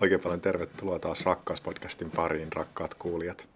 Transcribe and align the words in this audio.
Oikein 0.00 0.20
paljon 0.20 0.40
tervetuloa 0.40 0.98
taas 0.98 1.24
Rakkauspodcastin 1.24 2.10
pariin, 2.10 2.52
rakkaat 2.52 2.94
kuulijat. 2.94 3.48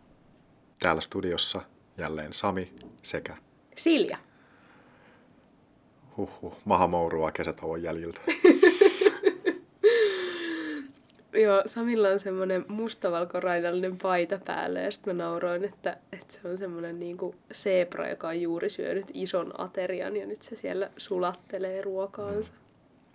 Täällä 0.79 1.01
studiossa 1.01 1.63
jälleen 1.97 2.33
Sami 2.33 2.75
sekä 3.03 3.37
Silja. 3.77 4.19
Huhhuh, 6.17 6.57
mahamourua 6.65 7.33
kesätauon 7.33 7.83
jäljiltä. 7.83 8.21
Joo, 11.43 11.63
Samilla 11.67 12.09
on 12.09 12.21
semmoinen 12.21 12.65
mustavalkoraidallinen 12.69 13.99
paita 13.99 14.39
päällä 14.45 14.81
ja 14.81 14.91
sitten 14.91 15.17
mä 15.17 15.23
nauroin, 15.23 15.65
että, 15.65 15.97
että 16.13 16.35
se 16.35 16.49
on 16.49 16.59
semmoinen 16.59 17.01
niinku 17.01 17.35
zebra, 17.53 18.09
joka 18.09 18.29
on 18.29 18.41
juuri 18.41 18.71
syönyt 18.71 19.07
ison 19.15 19.61
aterian 19.61 20.17
ja 20.17 20.27
nyt 20.27 20.43
se 20.43 20.57
siellä 20.57 20.91
sulattelee 20.97 21.83
ruokaansa. 21.83 22.53
Mm. 22.53 22.59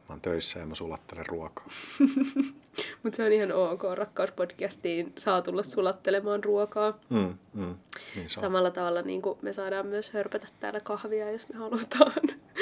Mä 0.10 0.13
oon 0.13 0.21
töissä 0.21 0.60
ja 0.60 0.66
mä 0.66 0.76
sulattelen 0.76 1.26
ruokaa. 1.26 1.68
Mutta 3.03 3.17
se 3.17 3.23
on 3.23 3.31
ihan 3.31 3.52
ok. 3.52 3.84
Rakkauspodcastiin 3.95 5.13
saa 5.17 5.41
tulla 5.41 5.63
sulattelemaan 5.63 6.43
ruokaa. 6.43 6.99
Mm, 7.09 7.38
mm, 7.53 7.76
niin 8.16 8.29
saa. 8.29 8.41
Samalla 8.41 8.71
tavalla 8.71 9.02
niin 9.02 9.21
kuin 9.21 9.39
me 9.41 9.53
saadaan 9.53 9.88
myös 9.88 10.12
hörpätä 10.12 10.48
täällä 10.59 10.79
kahvia, 10.79 11.31
jos 11.31 11.49
me 11.49 11.55
halutaan, 11.55 12.13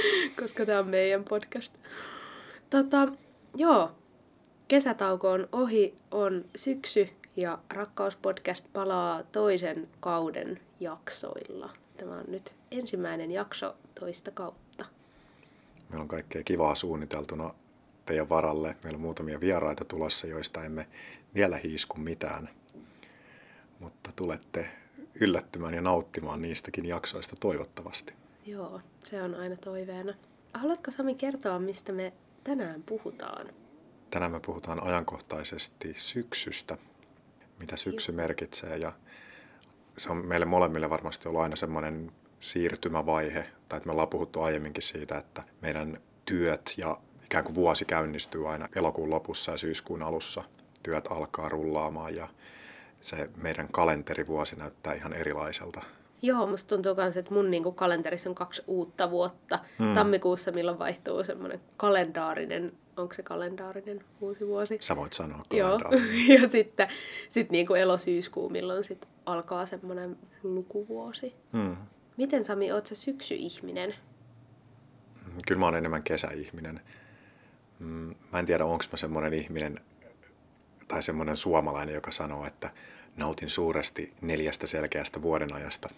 koska 0.39 0.65
tämä 0.65 0.79
on 0.79 0.87
meidän 0.87 1.23
podcast. 1.23 1.77
Tota, 2.69 3.07
joo, 3.55 3.91
kesätauko 4.67 5.31
on 5.31 5.49
ohi, 5.51 5.97
on 6.11 6.45
syksy 6.55 7.09
ja 7.35 7.59
Rakkauspodcast 7.73 8.65
palaa 8.73 9.23
toisen 9.23 9.87
kauden 9.99 10.59
jaksoilla. 10.79 11.70
Tämä 11.98 12.15
on 12.15 12.26
nyt 12.27 12.53
ensimmäinen 12.71 13.31
jakso 13.31 13.76
toista 13.99 14.31
kautta. 14.31 14.85
Meillä 15.89 16.01
on 16.01 16.07
kaikkea 16.07 16.43
kivaa 16.43 16.76
suunniteltuna 16.76 17.53
teidän 18.12 18.29
varalle. 18.29 18.76
Meillä 18.84 18.98
on 18.98 19.01
muutamia 19.01 19.40
vieraita 19.40 19.85
tulossa, 19.85 20.27
joista 20.27 20.63
emme 20.63 20.87
vielä 21.35 21.57
hiisku 21.57 21.98
mitään. 21.98 22.49
Mutta 23.79 24.09
tulette 24.15 24.70
yllättymään 25.21 25.73
ja 25.73 25.81
nauttimaan 25.81 26.41
niistäkin 26.41 26.85
jaksoista 26.85 27.35
toivottavasti. 27.39 28.13
Joo, 28.45 28.82
se 29.01 29.23
on 29.23 29.35
aina 29.35 29.55
toiveena. 29.55 30.13
Haluatko 30.54 30.91
Sami 30.91 31.15
kertoa, 31.15 31.59
mistä 31.59 31.91
me 31.91 32.13
tänään 32.43 32.84
puhutaan? 32.84 33.49
Tänään 34.09 34.32
me 34.32 34.39
puhutaan 34.39 34.84
ajankohtaisesti 34.84 35.93
syksystä, 35.98 36.77
mitä 37.59 37.77
syksy 37.77 38.12
merkitsee 38.12 38.77
ja 38.77 38.91
se 39.98 40.12
on 40.12 40.26
meille 40.26 40.45
molemmille 40.45 40.89
varmasti 40.89 41.29
ollut 41.29 41.41
aina 41.41 41.55
semmoinen 41.55 42.12
siirtymävaihe, 42.39 43.48
tai 43.70 43.77
että 43.77 43.87
me 43.87 43.91
ollaan 43.91 44.07
puhuttu 44.07 44.41
aiemminkin 44.41 44.84
siitä, 44.84 45.17
että 45.17 45.43
meidän 45.62 45.98
työt 46.26 46.73
ja 46.77 46.98
ikään 47.25 47.43
kuin 47.43 47.55
vuosi 47.55 47.85
käynnistyy 47.85 48.51
aina 48.51 48.67
elokuun 48.75 49.09
lopussa 49.09 49.51
ja 49.51 49.57
syyskuun 49.57 50.03
alussa. 50.03 50.43
Työt 50.83 51.07
alkaa 51.11 51.49
rullaamaan 51.49 52.15
ja 52.15 52.27
se 53.01 53.29
meidän 53.35 53.67
kalenterivuosi 53.71 54.55
näyttää 54.55 54.93
ihan 54.93 55.13
erilaiselta. 55.13 55.81
Joo, 56.21 56.47
musta 56.47 56.75
tuntuu 56.75 56.95
myös, 56.95 57.17
että 57.17 57.33
mun 57.33 57.51
niinku 57.51 57.71
kalenterissa 57.71 58.29
on 58.29 58.35
kaksi 58.35 58.61
uutta 58.67 59.11
vuotta. 59.11 59.59
Hmm. 59.79 59.95
Tammikuussa, 59.95 60.51
milloin 60.51 60.79
vaihtuu 60.79 61.23
semmoinen 61.23 61.61
kalendaarinen, 61.77 62.69
onko 62.97 63.13
se 63.13 63.23
kalendaarinen 63.23 64.03
uusi 64.22 64.47
vuosi? 64.47 64.77
Sä 64.81 64.95
voit 64.95 65.13
sanoa 65.13 65.44
Joo, 65.51 65.79
ja 66.41 66.47
sitten 66.47 66.88
sit 67.29 67.49
niinku 67.49 67.73
elosyyskuu, 67.73 68.49
milloin 68.49 68.83
sit 68.83 69.07
alkaa 69.25 69.66
semmoinen 69.66 70.17
lukuvuosi. 70.44 71.33
Hmm. 71.53 71.77
Miten 72.17 72.43
Sami, 72.43 72.71
oot 72.71 72.85
sä 72.85 72.95
syksyihminen? 72.95 73.95
Kyllä 75.47 75.59
mä 75.59 75.65
oon 75.65 75.75
enemmän 75.75 76.03
kesäihminen. 76.03 76.81
Mm, 77.81 78.15
mä 78.31 78.39
en 78.39 78.45
tiedä, 78.45 78.65
onko 78.65 78.85
mä 78.91 78.97
semmoinen 78.97 79.33
ihminen 79.33 79.79
tai 80.87 81.03
semmoinen 81.03 81.37
suomalainen, 81.37 81.95
joka 81.95 82.11
sanoo, 82.11 82.45
että 82.45 82.71
nautin 83.15 83.49
suuresti 83.49 84.13
neljästä 84.21 84.67
selkeästä 84.67 85.21
vuodenajasta. 85.21 85.89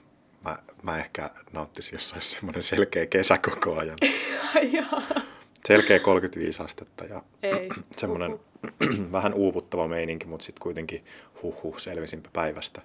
Mä, 0.46 0.58
mä 0.84 0.98
ehkä 0.98 1.30
nauttisin, 1.54 1.96
jos 1.96 2.14
olisi 2.14 2.30
semmoinen 2.30 2.64
selkeä 2.64 3.06
kesä 3.06 3.38
koko 3.38 3.78
ajan. 3.78 3.98
selkeä 5.68 6.00
35 6.00 6.64
astetta 6.64 7.06
ja 7.06 7.22
Ei. 7.44 7.70
semmoinen 7.98 8.40
vähän 9.12 9.34
uuvuttava 9.34 9.88
meininki, 9.88 10.26
mutta 10.26 10.46
sitten 10.46 10.64
kuitenkin 10.64 11.06
huhu 11.44 11.80
selvisinpä 11.80 12.30
päivästä. 12.34 12.82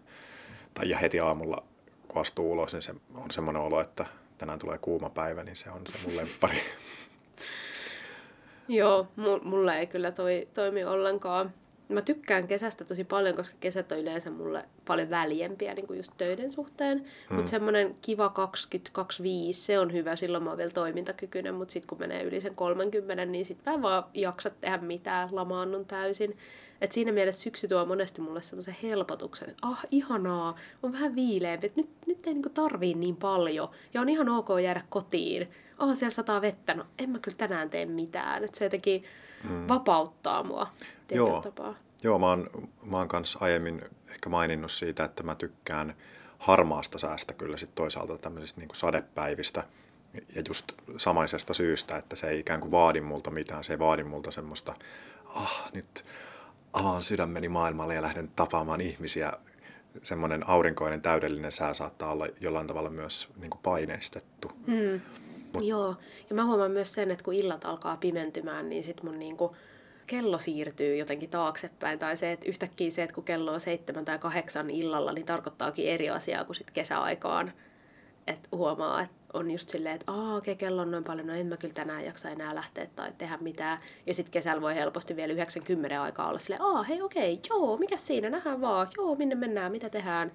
Tai 0.74 0.90
ja 0.90 0.98
heti 0.98 1.20
aamulla, 1.20 1.62
kun 2.08 2.20
astuu 2.20 2.52
ulos, 2.52 2.72
niin 2.72 2.82
se 2.82 2.94
on 3.14 3.30
semmoinen 3.30 3.62
olo, 3.62 3.80
että 3.80 4.06
tänään 4.38 4.58
tulee 4.58 4.78
kuuma 4.78 5.10
päivä, 5.10 5.44
niin 5.44 5.56
se 5.56 5.70
on 5.70 5.82
se 5.92 5.98
mun 6.04 6.16
lemppari. 6.20 6.60
Joo, 8.68 9.06
mulla 9.42 9.74
ei 9.74 9.86
kyllä 9.86 10.10
toi, 10.10 10.48
toimi 10.54 10.84
ollenkaan. 10.84 11.52
Mä 11.88 12.02
tykkään 12.02 12.48
kesästä 12.48 12.84
tosi 12.84 13.04
paljon, 13.04 13.36
koska 13.36 13.56
kesät 13.60 13.92
on 13.92 13.98
yleensä 13.98 14.30
mulle 14.30 14.64
paljon 14.86 15.10
väljempiä 15.10 15.74
niin 15.74 15.86
kuin 15.86 15.96
just 15.96 16.12
töiden 16.16 16.52
suhteen. 16.52 16.98
Hmm. 16.98 17.36
Mutta 17.36 17.50
semmoinen 17.50 17.96
kiva 18.02 18.28
2025, 18.28 19.62
se 19.62 19.78
on 19.78 19.92
hyvä, 19.92 20.16
silloin 20.16 20.44
mä 20.44 20.50
oon 20.50 20.58
vielä 20.58 20.70
toimintakykyinen, 20.70 21.54
mutta 21.54 21.72
sitten 21.72 21.88
kun 21.88 21.98
menee 21.98 22.22
yli 22.22 22.40
sen 22.40 22.54
30, 22.54 23.24
niin 23.24 23.44
sitten 23.44 23.72
mä 23.72 23.74
en 23.74 23.82
vaan 23.82 24.04
jaksa 24.14 24.50
tehdä 24.50 24.78
mitään, 24.78 25.28
lamaannun 25.32 25.86
täysin. 25.86 26.36
Et 26.80 26.92
siinä 26.92 27.12
mielessä 27.12 27.42
syksy 27.42 27.68
tuo 27.68 27.84
monesti 27.84 28.20
mulle 28.20 28.42
semmoisen 28.42 28.76
helpotuksen, 28.82 29.50
että 29.50 29.66
ah, 29.66 29.86
ihanaa, 29.90 30.54
on 30.82 30.92
vähän 30.92 31.14
viileämpi, 31.14 31.66
että 31.66 31.80
nyt, 31.80 31.90
nyt 32.06 32.26
ei 32.26 32.34
niinku 32.34 32.48
tarvii 32.48 32.94
niin 32.94 33.16
paljon 33.16 33.68
ja 33.94 34.00
on 34.00 34.08
ihan 34.08 34.28
ok 34.28 34.48
jäädä 34.62 34.82
kotiin. 34.88 35.48
Ah, 35.78 35.96
siellä 35.96 36.14
sataa 36.14 36.40
vettä, 36.40 36.74
no 36.74 36.84
en 36.98 37.10
mä 37.10 37.18
kyllä 37.18 37.36
tänään 37.36 37.70
tee 37.70 37.86
mitään. 37.86 38.44
Että 38.44 38.58
se 38.58 38.64
jotenkin 38.64 39.04
mm. 39.48 39.68
vapauttaa 39.68 40.42
mua 40.42 40.66
Joo. 41.10 41.40
tapaa. 41.40 41.74
Joo, 42.02 42.18
mä 42.18 42.26
oon, 42.26 42.50
mä 42.84 42.98
oon 42.98 43.08
kanssa 43.08 43.38
aiemmin 43.42 43.82
ehkä 44.10 44.28
maininnut 44.28 44.72
siitä, 44.72 45.04
että 45.04 45.22
mä 45.22 45.34
tykkään 45.34 45.94
harmaasta 46.38 46.98
säästä 46.98 47.34
kyllä 47.34 47.56
sit 47.56 47.74
toisaalta 47.74 48.18
tämmöisistä 48.18 48.60
niin 48.60 48.68
sadepäivistä 48.72 49.64
ja 50.34 50.42
just 50.48 50.72
samaisesta 50.96 51.54
syystä, 51.54 51.96
että 51.96 52.16
se 52.16 52.28
ei 52.28 52.38
ikään 52.38 52.60
kuin 52.60 52.70
vaadi 52.70 53.00
multa 53.00 53.30
mitään, 53.30 53.64
se 53.64 53.72
ei 53.72 53.78
vaadi 53.78 54.04
multa 54.04 54.30
semmoista, 54.30 54.74
ah 55.34 55.70
nyt 55.72 56.04
avaan 56.72 57.02
sydämeni 57.02 57.48
maailmalle 57.48 57.94
ja 57.94 58.02
lähden 58.02 58.30
tapaamaan 58.36 58.80
ihmisiä. 58.80 59.32
Semmoinen 60.02 60.48
aurinkoinen 60.48 61.02
täydellinen 61.02 61.52
sää 61.52 61.74
saattaa 61.74 62.12
olla 62.12 62.26
jollain 62.40 62.66
tavalla 62.66 62.90
myös 62.90 63.28
niin 63.36 63.50
kuin 63.50 63.60
paineistettu. 63.62 64.50
Mm. 64.66 65.00
Joo, 65.60 65.94
ja 66.30 66.34
mä 66.34 66.44
huomaan 66.44 66.70
myös 66.70 66.92
sen, 66.92 67.10
että 67.10 67.24
kun 67.24 67.34
illat 67.34 67.64
alkaa 67.64 67.96
pimentymään, 67.96 68.68
niin 68.68 68.84
sit 68.84 69.02
mun 69.02 69.18
niinku 69.18 69.56
kello 70.06 70.38
siirtyy 70.38 70.96
jotenkin 70.96 71.30
taaksepäin. 71.30 71.98
Tai 71.98 72.16
se, 72.16 72.32
että 72.32 72.48
yhtäkkiä 72.48 72.90
se, 72.90 73.02
että 73.02 73.14
kun 73.14 73.24
kello 73.24 73.52
on 73.52 73.60
seitsemän 73.60 74.04
tai 74.04 74.18
kahdeksan 74.18 74.70
illalla, 74.70 75.12
niin 75.12 75.26
tarkoittaakin 75.26 75.88
eri 75.88 76.10
asiaa 76.10 76.44
kuin 76.44 76.56
sit 76.56 76.70
kesäaikaan. 76.70 77.52
Että 78.26 78.48
huomaa, 78.52 79.02
että 79.02 79.16
on 79.32 79.50
just 79.50 79.68
silleen, 79.68 79.94
että 79.94 80.12
Aa, 80.12 80.36
okei, 80.36 80.56
kello 80.56 80.82
on 80.82 80.90
noin 80.90 81.04
paljon, 81.04 81.26
no 81.26 81.34
en 81.34 81.46
mä 81.46 81.56
kyllä 81.56 81.74
tänään 81.74 82.04
jaksa 82.04 82.30
enää 82.30 82.54
lähteä 82.54 82.86
tai 82.96 83.12
tehdä 83.18 83.38
mitään. 83.40 83.78
Ja 84.06 84.14
sitten 84.14 84.32
kesällä 84.32 84.62
voi 84.62 84.74
helposti 84.74 85.16
vielä 85.16 85.32
90 85.32 86.02
aikaa 86.02 86.28
olla 86.28 86.38
silleen, 86.38 86.62
aa, 86.62 86.82
hei, 86.82 87.02
okei, 87.02 87.32
okay, 87.32 87.44
joo, 87.50 87.76
mikä 87.76 87.96
siinä, 87.96 88.30
nähdään 88.30 88.60
vaan, 88.60 88.86
joo, 88.96 89.14
minne 89.14 89.34
mennään, 89.34 89.72
mitä 89.72 89.90
tehdään. 89.90 90.32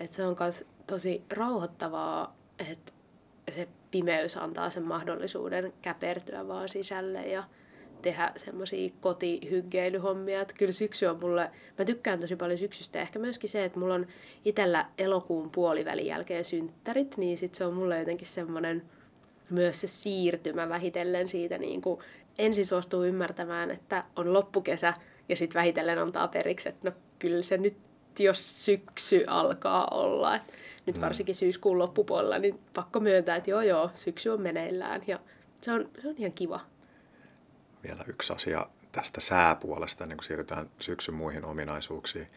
Että 0.00 0.16
se 0.16 0.26
on 0.26 0.36
myös 0.40 0.66
tosi 0.86 1.22
rauhoittavaa, 1.30 2.36
että 2.58 2.92
se 3.50 3.68
pimeys 3.90 4.36
antaa 4.36 4.70
sen 4.70 4.82
mahdollisuuden 4.82 5.72
käpertyä 5.82 6.48
vaan 6.48 6.68
sisälle 6.68 7.26
ja 7.26 7.44
tehdä 8.02 8.32
semmoisia 8.36 8.90
kotihyggeilyhommia. 9.00 10.40
Että 10.40 10.54
kyllä 10.58 10.72
syksy 10.72 11.06
on 11.06 11.20
mulle, 11.20 11.50
mä 11.78 11.84
tykkään 11.84 12.20
tosi 12.20 12.36
paljon 12.36 12.58
syksystä. 12.58 13.00
Ehkä 13.00 13.18
myöskin 13.18 13.50
se, 13.50 13.64
että 13.64 13.78
mulla 13.78 13.94
on 13.94 14.06
itsellä 14.44 14.86
elokuun 14.98 15.50
puolivälin 15.54 16.06
jälkeen 16.06 16.44
synttärit, 16.44 17.16
niin 17.16 17.38
sit 17.38 17.54
se 17.54 17.64
on 17.64 17.74
mulle 17.74 17.98
jotenkin 17.98 18.26
semmoinen 18.26 18.82
myös 19.50 19.80
se 19.80 19.86
siirtymä 19.86 20.68
vähitellen 20.68 21.28
siitä 21.28 21.58
niin 21.58 21.82
kuin 21.82 22.00
ensin 22.38 22.66
suostuu 22.66 23.04
ymmärtämään, 23.04 23.70
että 23.70 24.04
on 24.16 24.32
loppukesä 24.32 24.94
ja 25.28 25.36
sitten 25.36 25.60
vähitellen 25.60 25.98
antaa 25.98 26.28
periksi, 26.28 26.68
että 26.68 26.90
no 26.90 26.96
kyllä 27.18 27.42
se 27.42 27.58
nyt 27.58 27.76
jos 28.24 28.64
syksy 28.64 29.24
alkaa 29.26 29.88
olla. 29.90 30.36
Et 30.36 30.42
nyt 30.86 30.96
mm. 30.96 31.02
varsinkin 31.02 31.34
syyskuun 31.34 31.78
loppupuolella, 31.78 32.38
niin 32.38 32.60
pakko 32.74 33.00
myöntää, 33.00 33.36
että 33.36 33.50
joo 33.50 33.62
joo, 33.62 33.90
syksy 33.94 34.28
on 34.28 34.40
meneillään 34.40 35.00
ja 35.06 35.20
se 35.60 35.72
on, 35.72 35.90
se 36.02 36.08
on 36.08 36.14
ihan 36.18 36.32
kiva 36.32 36.60
vielä 37.82 38.04
yksi 38.06 38.32
asia 38.32 38.66
tästä 38.92 39.20
sääpuolesta, 39.20 40.04
ennen 40.04 40.18
kuin 40.18 40.24
siirrytään 40.24 40.70
syksyn 40.80 41.14
muihin 41.14 41.44
ominaisuuksiin. 41.44 42.28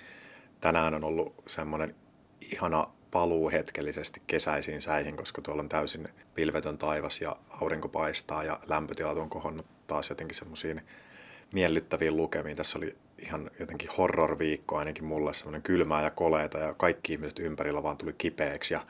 Tänään 0.60 0.94
on 0.94 1.04
ollut 1.04 1.36
semmoinen 1.48 1.96
ihana 2.52 2.88
paluu 3.12 3.52
hetkellisesti 3.52 4.22
kesäisiin 4.28 4.82
säihin, 4.82 5.18
koska 5.18 5.42
tuolla 5.42 5.62
on 5.62 5.70
täysin 5.70 6.08
pilvetön 6.36 6.78
taivas 6.78 7.22
ja 7.22 7.36
aurinko 7.62 7.90
paistaa 7.90 8.44
ja 8.44 8.60
lämpötilat 8.68 9.18
on 9.18 9.30
kohonnut 9.30 9.66
taas 9.88 10.10
jotenkin 10.10 10.36
semmoisiin 10.36 10.82
miellyttäviin 11.54 12.18
lukemiin. 12.18 12.58
Tässä 12.58 12.78
oli 12.78 12.98
ihan 13.22 13.52
jotenkin 13.60 13.90
horror-viikko 13.98 14.78
ainakin 14.78 15.06
mulle, 15.06 15.34
semmoinen 15.34 15.62
kylmää 15.62 16.04
ja 16.04 16.12
koleita 16.12 16.58
ja 16.58 16.74
kaikki 16.74 17.14
ihmiset 17.14 17.40
ympärillä 17.40 17.84
vaan 17.84 17.98
tuli 17.98 18.14
kipeäksi 18.18 18.74
ja 18.74 18.82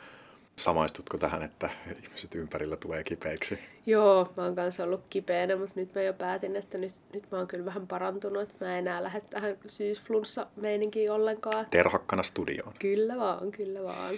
Samaistutko 0.56 1.18
tähän, 1.18 1.44
että 1.44 1.70
ihmiset 2.04 2.36
ympärillä 2.36 2.76
tulee 2.76 3.04
kipeiksi? 3.04 3.60
Joo, 3.86 4.34
mä 4.38 4.44
oon 4.44 4.56
kanssa 4.56 4.84
ollut 4.84 5.04
kipeänä, 5.10 5.56
mutta 5.56 5.80
nyt 5.80 5.96
mä 5.96 6.02
jo 6.02 6.14
päätin, 6.14 6.56
että 6.56 6.78
nyt, 6.78 6.96
nyt 7.14 7.32
mä 7.32 7.38
oon 7.38 7.48
kyllä 7.48 7.66
vähän 7.66 7.88
parantunut, 7.88 8.42
että 8.42 8.66
mä 8.66 8.72
en 8.72 8.88
enää 8.88 9.04
lähde 9.04 9.22
tähän 9.30 9.58
syysflunssa-meininkiin 9.68 11.12
ollenkaan. 11.12 11.66
Terhakkana 11.72 12.24
studioon. 12.24 12.74
Kyllä 12.80 13.18
vaan, 13.18 13.52
kyllä 13.52 13.84
vaan. 13.84 14.16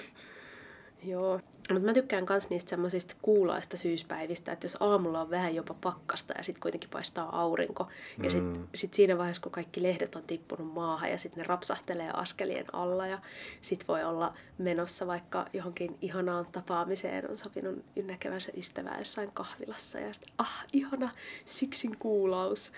Joo. 1.03 1.39
Mutta 1.69 1.85
mä 1.85 1.93
tykkään 1.93 2.25
myös 2.29 2.49
niistä 2.49 2.69
semmoisista 2.69 3.15
kuulaista 3.21 3.77
syyspäivistä, 3.77 4.51
että 4.51 4.65
jos 4.65 4.77
aamulla 4.79 5.21
on 5.21 5.29
vähän 5.29 5.55
jopa 5.55 5.73
pakkasta 5.73 6.33
ja 6.37 6.43
sitten 6.43 6.61
kuitenkin 6.61 6.89
paistaa 6.89 7.41
aurinko. 7.41 7.87
Ja 8.23 8.29
sitten 8.29 8.61
mm. 8.61 8.67
sit 8.75 8.93
siinä 8.93 9.17
vaiheessa, 9.17 9.41
kun 9.41 9.51
kaikki 9.51 9.83
lehdet 9.83 10.15
on 10.15 10.23
tippunut 10.23 10.73
maahan 10.73 11.11
ja 11.11 11.17
sitten 11.17 11.41
ne 11.41 11.47
rapsahtelee 11.47 12.11
askelien 12.13 12.65
alla 12.73 13.07
ja 13.07 13.19
sitten 13.61 13.87
voi 13.87 14.03
olla 14.03 14.33
menossa 14.57 15.07
vaikka 15.07 15.45
johonkin 15.53 15.97
ihanaan 16.01 16.45
tapaamiseen, 16.51 17.29
on 17.29 17.37
sopinut 17.37 17.85
näkevänsä 18.03 18.51
ystävää 18.57 18.99
jossain 18.99 19.31
kahvilassa 19.31 19.99
ja 19.99 20.13
sitten 20.13 20.33
ah, 20.37 20.65
ihana 20.73 21.09
syksyn 21.45 21.97
kuulaus. 21.97 22.71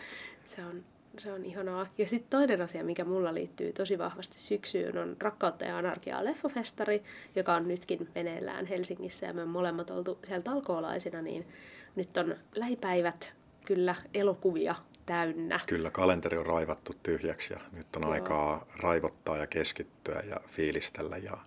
Se 0.45 0.65
on, 0.65 0.83
se 1.19 1.31
on 1.31 1.45
ihanaa. 1.45 1.87
Ja 1.97 2.07
sitten 2.07 2.29
toinen 2.29 2.61
asia, 2.61 2.83
mikä 2.83 3.05
mulla 3.05 3.33
liittyy 3.33 3.73
tosi 3.73 3.97
vahvasti 3.97 4.39
syksyyn, 4.39 4.97
on 4.97 5.17
Rakkautta 5.19 5.65
ja 5.65 5.77
anarkiaa 5.77 6.25
leffofestari, 6.25 7.03
joka 7.35 7.55
on 7.55 7.67
nytkin 7.67 8.07
meneillään 8.15 8.65
Helsingissä 8.65 9.25
ja 9.25 9.33
me 9.33 9.41
on 9.41 9.49
molemmat 9.49 9.89
oltu 9.89 10.19
siellä 10.23 10.43
talkoolaisina, 10.43 11.21
niin 11.21 11.47
nyt 11.95 12.17
on 12.17 12.35
lähipäivät 12.55 13.33
kyllä 13.65 13.95
elokuvia 14.13 14.75
täynnä. 15.05 15.59
Kyllä, 15.65 15.91
kalenteri 15.91 16.37
on 16.37 16.45
raivattu 16.45 16.91
tyhjäksi 17.03 17.53
ja 17.53 17.59
nyt 17.71 17.95
on 17.95 18.01
Joo. 18.01 18.11
aikaa 18.11 18.65
raivottaa 18.79 19.37
ja 19.37 19.47
keskittyä 19.47 20.23
ja 20.29 20.37
fiilistellä 20.47 21.17
ja 21.17 21.37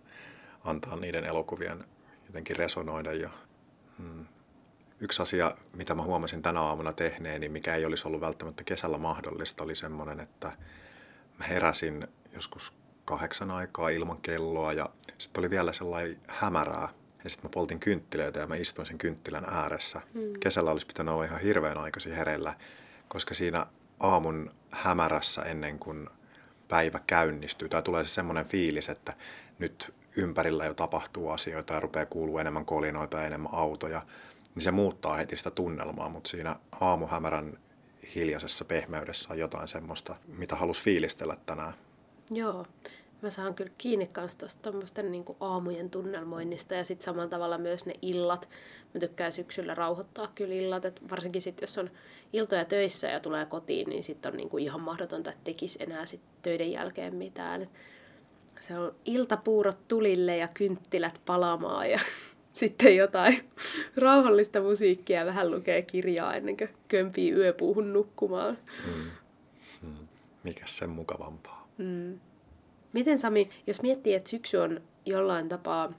antaa 0.65 0.97
niiden 0.97 1.25
elokuvien 1.25 1.85
jotenkin 2.27 2.57
resonoida 2.57 3.13
ja 3.13 3.31
mm, 3.99 4.27
Yksi 5.01 5.23
asia, 5.23 5.53
mitä 5.77 5.95
mä 5.95 6.03
huomasin 6.03 6.43
tänä 6.43 6.61
aamuna 6.61 6.93
tehneeni, 6.93 7.49
mikä 7.49 7.75
ei 7.75 7.85
olisi 7.85 8.09
ollut 8.09 8.21
välttämättä 8.21 8.65
kesällä 8.65 8.99
mahdollista, 8.99 9.65
oli 9.65 9.77
semmoinen, 9.77 10.21
että 10.21 10.53
mä 11.39 11.45
heräsin 11.45 12.09
joskus 12.35 12.73
kahdeksan 13.05 13.51
aikaa 13.51 13.89
ilman 13.89 14.21
kelloa 14.21 14.73
ja 14.73 14.89
sitten 15.19 15.41
oli 15.41 15.51
vielä 15.51 15.73
sellainen 15.73 16.17
hämärää. 16.29 16.89
Ja 17.25 17.31
sitten 17.31 17.49
mä 17.51 17.53
poltin 17.55 17.81
kynttilöitä 17.81 18.41
ja 18.41 18.47
mä 18.47 18.57
istuin 18.57 18.87
sen 18.87 18.99
kynttilän 18.99 19.45
ääressä. 19.45 20.01
Hmm. 20.15 20.33
Kesällä 20.41 20.71
olisi 20.71 20.87
pitänyt 20.87 21.15
olla 21.15 21.25
ihan 21.25 21.41
hirveän 21.41 21.79
aikaisin 21.79 22.15
hereillä, 22.15 22.55
koska 23.09 23.35
siinä 23.35 23.67
aamun 24.01 24.51
hämärässä 24.71 25.43
ennen 25.43 25.79
kuin 25.79 26.09
päivä 26.69 27.01
käynnistyy, 27.07 27.69
tai 27.69 27.83
tulee 27.83 28.05
se 28.05 28.09
semmoinen 28.09 28.47
fiilis, 28.47 28.89
että 28.89 29.13
nyt 29.59 29.95
ympärillä 30.17 30.65
jo 30.65 30.75
tapahtuu 30.75 31.31
asioita 31.31 31.75
ja 31.75 31.81
rupeaa 31.81 32.07
kuulua 32.07 32.41
enemmän 32.41 32.65
kolinoita 32.65 33.17
ja 33.17 33.27
enemmän 33.27 33.55
autoja 33.55 34.03
niin 34.59 34.65
se 34.65 34.71
muuttaa 34.71 35.17
heti 35.17 35.37
sitä 35.37 35.51
tunnelmaa, 35.51 36.09
mutta 36.09 36.31
siinä 36.31 36.57
aamuhämärän 36.81 37.59
hiljaisessa 38.15 38.65
pehmeydessä 38.65 39.29
on 39.31 39.39
jotain 39.39 39.69
semmoista, 39.69 40.17
mitä 40.39 40.57
halus 40.57 40.83
fiilistellä 40.83 41.37
tänään. 41.47 41.75
Joo, 42.31 42.67
mä 43.23 43.31
saan 43.31 43.55
kyllä 43.55 43.71
kiinni 43.79 44.07
kanssa 44.07 44.39
tuosta 44.73 45.03
niin 45.03 45.25
aamujen 45.41 45.91
tunnelmoinnista 45.91 46.75
ja 46.75 46.85
sitten 46.85 47.05
samalla 47.05 47.29
tavalla 47.29 47.59
myös 47.59 47.87
ne 47.87 47.95
illat. 48.03 48.49
Mä 48.95 49.01
tykkään 49.01 49.33
syksyllä 49.33 49.75
rauhoittaa 49.75 50.33
kyllä 50.35 50.55
illat, 50.55 50.85
että 50.85 51.01
varsinkin 51.11 51.43
sitten 51.43 51.63
jos 51.63 51.79
on 51.79 51.91
iltoja 52.33 52.65
töissä 52.65 53.09
ja 53.09 53.21
tulee 53.21 53.47
kotiin, 53.47 53.89
niin 53.89 54.05
sitten 54.05 54.33
on 54.33 54.37
niin 54.37 54.49
kuin 54.49 54.65
ihan 54.65 54.81
mahdotonta, 54.81 55.31
että 55.31 55.45
tekisi 55.45 55.83
enää 55.83 56.07
sit 56.07 56.21
töiden 56.43 56.73
jälkeen 56.73 57.15
mitään. 57.15 57.69
Se 58.61 58.79
on 58.79 58.95
iltapuurot 59.05 59.89
tulille 59.89 60.37
ja 60.37 60.49
kynttilät 60.49 61.21
palamaan 61.27 61.91
ja 61.91 62.01
sitten 62.59 62.97
jotain 62.97 63.51
rauhallista 63.97 64.61
musiikkia 64.61 65.19
ja 65.19 65.27
vähän 65.27 65.51
lukee 65.51 65.83
kirjaa 65.83 66.35
ennen 66.35 66.57
kuin 66.57 66.71
kömpii 66.89 67.33
yöpuuhun 67.33 67.93
nukkumaan. 67.93 68.59
Mm. 68.87 69.11
Mm. 69.83 70.09
Mikäs 70.45 70.77
sen 70.77 70.91
mukavampaa? 70.91 71.69
Mm. 71.79 72.21
Miten 72.93 73.19
Sami, 73.19 73.51
jos 73.67 73.83
miettii, 73.83 74.15
että 74.15 74.31
syksy 74.31 74.57
on 74.57 74.81
jollain 75.07 75.49
tapaa 75.49 75.93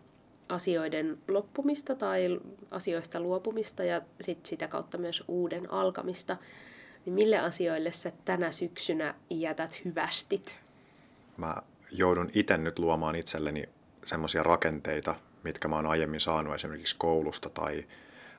asioiden 0.50 1.18
loppumista 1.28 1.96
tai 1.96 2.40
asioista 2.72 3.20
luopumista 3.20 3.84
ja 3.84 4.02
sit 4.22 4.46
sitä 4.46 4.68
kautta 4.68 4.98
myös 4.98 5.24
uuden 5.28 5.72
alkamista, 5.72 6.38
niin 7.06 7.14
mille 7.14 7.40
asioille 7.40 7.92
sä 7.92 8.12
tänä 8.26 8.52
syksynä 8.52 9.16
jätät 9.30 9.86
hyvästit? 9.86 10.60
Mä 11.38 11.56
joudun 11.92 12.30
itse 12.36 12.58
nyt 12.58 12.80
luomaan 12.80 13.16
itselleni 13.16 13.64
semmoisia 14.06 14.44
rakenteita, 14.44 15.16
mitkä 15.44 15.68
mä 15.68 15.76
oon 15.76 15.86
aiemmin 15.86 16.20
saanut 16.20 16.56
esimerkiksi 16.56 16.96
koulusta 16.98 17.50
tai 17.50 17.86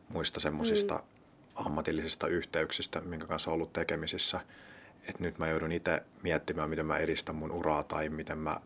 muista 0.09 0.41
semmoisista 0.41 0.95
mm. 0.95 1.67
ammatillisista 1.67 2.27
yhteyksistä, 2.27 3.01
minkä 3.01 3.27
kanssa 3.27 3.51
on 3.51 3.55
ollut 3.55 3.73
tekemisissä. 3.73 4.41
Et 5.09 5.21
nyt 5.21 5.39
mä 5.39 5.49
joudun 5.49 5.73
itse 5.73 6.03
miettimään, 6.23 6.71
miten 6.71 6.87
mä 6.87 6.99
edistän 6.99 7.37
mun 7.37 7.53
uraa 7.53 7.83
tai 7.83 8.09
miten 8.09 8.39
mä 8.39 8.61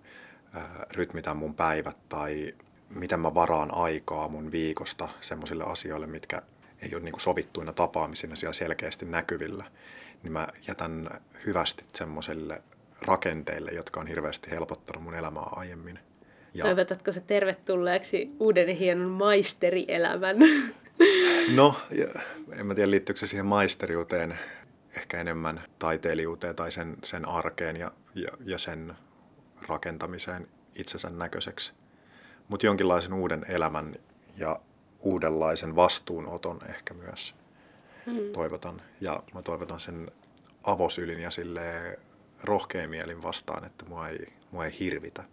äh, 0.57 0.63
rytmitän 0.91 1.37
mun 1.37 1.55
päivät 1.55 1.97
tai 2.09 2.55
miten 2.91 3.21
mä 3.21 3.35
varaan 3.35 3.75
aikaa 3.75 4.29
mun 4.29 4.53
viikosta 4.53 5.09
semmoisille 5.21 5.65
asioille, 5.65 6.07
mitkä 6.07 6.43
ei 6.83 6.95
ole 6.95 7.03
niin 7.03 7.21
sovittuina 7.21 7.73
tapaamisina 7.73 8.37
siellä 8.37 8.53
selkeästi 8.53 9.07
näkyvillä. 9.07 9.65
Niin 10.23 10.33
mä 10.33 10.49
jätän 10.69 11.11
hyvästi 11.47 11.85
semmoiselle 11.93 12.63
rakenteille, 13.03 13.71
jotka 13.71 14.01
on 14.01 14.07
hirveästi 14.07 14.51
helpottanut 14.51 15.03
mun 15.03 15.15
elämää 15.15 15.47
aiemmin. 15.53 15.99
Ja... 16.55 16.65
Toivotatko 16.65 17.13
se 17.13 17.21
tervetulleeksi 17.21 18.31
uuden 18.39 18.69
hienon 18.69 19.11
maisterielämän? 19.11 20.37
No, 21.55 21.75
en 22.59 22.67
mä 22.67 22.75
tiedä 22.75 22.91
liittyykö 22.91 23.19
se 23.19 23.27
siihen 23.27 23.47
maisteriuteen 23.47 24.39
ehkä 24.97 25.21
enemmän 25.21 25.63
taiteilijuuteen 25.79 26.57
tai 26.57 26.73
sen, 26.73 26.97
sen 27.05 27.29
arkeen 27.29 27.77
ja, 27.77 27.93
ja, 28.15 28.29
ja 28.45 28.59
sen 28.59 28.95
rakentamiseen 29.69 30.49
itsensä 30.75 31.11
näköiseksi. 31.11 31.73
Mutta 32.49 32.67
jonkinlaisen 32.67 33.13
uuden 33.13 33.45
elämän 33.49 33.97
ja 34.37 34.61
uudenlaisen 35.01 35.77
vastuunoton 35.77 36.61
ehkä 36.69 36.95
myös 36.95 37.35
hmm. 38.07 38.33
toivotan. 38.33 38.83
Ja 39.01 39.23
mä 39.35 39.43
toivotan 39.43 39.81
sen 39.81 40.11
avosylin 40.63 41.21
ja 41.21 41.31
sille 41.31 41.99
rohkein 42.43 42.91
mielin 42.91 43.23
vastaan, 43.23 43.65
että 43.65 43.85
mua 43.85 44.09
ei, 44.09 44.27
mua 44.51 44.65
ei 44.65 44.79
hirvitä. 44.81 45.25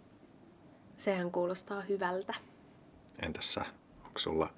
Sehän 0.96 1.30
kuulostaa 1.30 1.80
hyvältä. 1.80 2.34
Entäs 3.22 3.54
sä? 3.54 3.64
Onko 4.04 4.18
sulla 4.18 4.52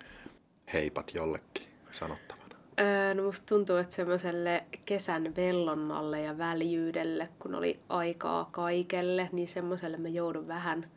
heipat 0.73 1.15
jollekin 1.15 1.69
sanottavana? 1.91 2.55
Öö, 2.81 3.15
no 3.15 3.23
musta 3.23 3.47
tuntuu, 3.47 3.77
että 3.77 3.95
semmoiselle 3.95 4.65
kesän 4.85 5.37
vellonnalle 5.37 6.21
ja 6.23 6.39
väljyydelle, 6.39 7.29
kun 7.39 7.55
oli 7.55 7.81
aikaa 7.89 8.49
kaikelle, 8.51 9.29
niin 9.33 9.49
semmoiselle 9.49 9.97
mä 9.97 10.09
joudun 10.09 10.49
vähän, 10.49 10.91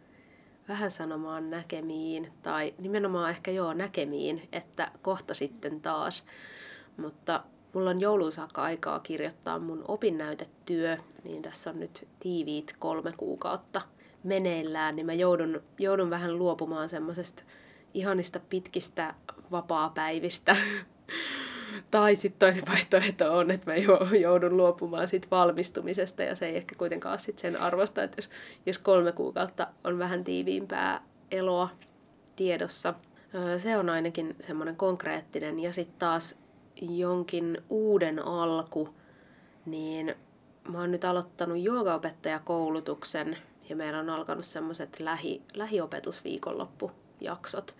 vähän 0.67 0.91
sanomaan 0.91 1.49
näkemiin. 1.49 2.31
Tai 2.41 2.73
nimenomaan 2.77 3.29
ehkä 3.29 3.51
joo 3.51 3.73
näkemiin, 3.73 4.49
että 4.51 4.91
kohta 5.01 5.33
sitten 5.33 5.81
taas. 5.81 6.25
Mutta 6.97 7.43
mulla 7.73 7.89
on 7.89 8.01
jouluun 8.01 8.31
saakka 8.31 8.63
aikaa 8.63 8.99
kirjoittaa 8.99 9.59
mun 9.59 9.85
opinnäytetyö, 9.87 10.97
niin 11.23 11.41
tässä 11.41 11.69
on 11.69 11.79
nyt 11.79 12.07
tiiviit 12.19 12.75
kolme 12.79 13.11
kuukautta– 13.17 13.81
meneillään, 14.23 14.95
niin 14.95 15.05
mä 15.05 15.13
joudun, 15.13 15.63
joudun 15.79 16.09
vähän 16.09 16.37
luopumaan 16.37 16.89
semmoisesta 16.89 17.43
ihanista 17.93 18.39
pitkistä 18.39 19.13
vapaa-päivistä. 19.51 20.55
tai 21.91 22.15
sitten 22.15 22.39
toinen 22.39 22.67
vaihtoehto 22.67 23.37
on, 23.37 23.51
että 23.51 23.71
mä 23.71 23.77
joudun 24.19 24.57
luopumaan 24.57 25.07
siitä 25.07 25.27
valmistumisesta 25.31 26.23
ja 26.23 26.35
se 26.35 26.45
ei 26.45 26.57
ehkä 26.57 26.75
kuitenkaan 26.75 27.13
ole 27.13 27.19
sit 27.19 27.39
sen 27.39 27.61
arvosta, 27.61 28.03
että 28.03 28.17
jos, 28.17 28.29
jos 28.65 28.79
kolme 28.79 29.11
kuukautta 29.11 29.67
on 29.83 29.99
vähän 29.99 30.23
tiiviimpää 30.23 31.01
eloa 31.31 31.69
tiedossa. 32.35 32.93
Se 33.57 33.77
on 33.77 33.89
ainakin 33.89 34.35
semmoinen 34.39 34.75
konkreettinen 34.75 35.59
ja 35.59 35.73
sitten 35.73 35.99
taas 35.99 36.37
jonkin 36.81 37.61
uuden 37.69 38.25
alku, 38.25 38.89
niin 39.65 40.15
mä 40.67 40.79
oon 40.79 40.91
nyt 40.91 41.05
aloittanut 41.05 41.57
joogaopettajakoulutuksen 41.57 43.37
ja 43.69 43.75
meillä 43.75 43.99
on 43.99 44.09
alkanut 44.09 44.45
semmoiset 44.45 44.99
lähi, 44.99 45.41
lähiopetusviikonloppujaksot, 45.53 47.75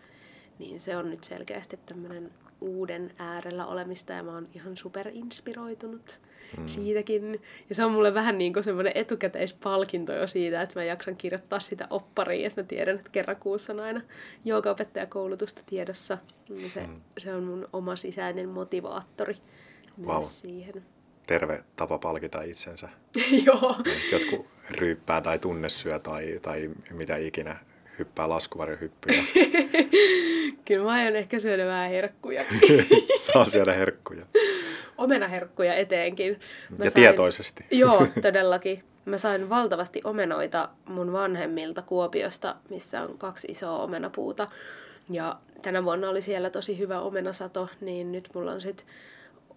niin 0.60 0.80
se 0.80 0.98
on 0.98 1.10
nyt 1.10 1.24
selkeästi 1.24 1.80
tämmöinen 1.86 2.32
uuden 2.62 3.14
äärellä 3.18 3.66
olemista 3.66 4.14
ja 4.14 4.24
mä 4.24 4.34
oon 4.34 4.48
ihan 4.54 4.78
super 4.78 5.08
inspiroitunut 5.08 6.20
mm. 6.58 6.68
siitäkin. 6.68 7.42
Ja 7.70 7.76
se 7.76 7.86
on 7.86 7.92
mulle 7.92 8.14
vähän 8.14 8.38
niin 8.38 8.54
kuin 8.54 8.64
semmoinen 8.64 8.94
etukäteispalkinto 8.96 10.14
jo 10.14 10.28
siitä, 10.28 10.62
että 10.62 10.80
mä 10.80 10.84
jaksan 10.84 11.16
kirjoittaa 11.16 11.60
sitä 11.60 11.88
oppariin, 11.90 12.46
että 12.46 12.62
mä 12.62 12.68
tiedän, 12.68 12.96
että 12.96 13.12
kerran 13.12 13.38
kuussa 13.38 13.74
on 13.74 13.80
aina 13.80 14.02
joogaopettajakoulutusta 14.46 15.62
tiedossa. 15.66 16.18
Niin 16.50 16.72
se, 16.72 16.88
mm. 16.88 17.02
se 17.18 17.36
on 17.36 17.44
mun 17.44 17.68
oma 17.74 17.96
sisäinen 17.96 18.50
motivaattori 18.50 19.38
myös 19.98 20.08
wow. 20.08 20.24
siihen 20.24 20.86
terve 21.28 21.64
tapa 21.76 21.98
palkita 22.00 22.42
itsensä. 22.42 22.90
Joo. 23.46 23.76
Jotkut 24.12 24.48
ryyppää 24.70 25.22
tai 25.22 25.40
tunnesyö 25.40 26.00
tai, 26.00 26.40
tai 26.42 26.70
mitä 26.92 27.18
ikinä 27.18 27.56
hyppää 28.00 28.30
laskuvarjohyppyjä. 28.30 29.24
Kyllä 30.66 30.84
mä 30.84 30.92
aion 30.92 31.16
ehkä 31.16 31.40
syödä 31.40 31.66
vähän 31.66 31.90
herkkuja. 31.90 32.46
Saa 33.34 33.46
syödä 33.46 33.74
herkkuja. 33.74 34.26
Omenaherkkuja 34.98 35.74
eteenkin. 35.74 36.40
Mä 36.78 36.86
ja 36.86 36.92
sain, 36.92 37.04
tietoisesti. 37.04 37.66
Joo, 37.72 38.08
todellakin. 38.22 38.84
Mä 39.06 39.18
sain 39.18 39.50
valtavasti 39.50 40.02
omenoita 40.04 40.70
mun 40.86 41.14
vanhemmilta 41.14 41.82
Kuopiosta, 41.82 42.56
missä 42.70 43.02
on 43.02 43.18
kaksi 43.18 43.48
isoa 43.48 43.80
omenapuuta. 43.80 44.48
Ja 45.10 45.40
tänä 45.62 45.84
vuonna 45.84 46.10
oli 46.10 46.22
siellä 46.22 46.50
tosi 46.50 46.80
hyvä 46.80 47.00
omenasato, 47.00 47.70
niin 47.82 48.12
nyt 48.12 48.30
mulla 48.34 48.52
on 48.52 48.62
sitten 48.62 48.86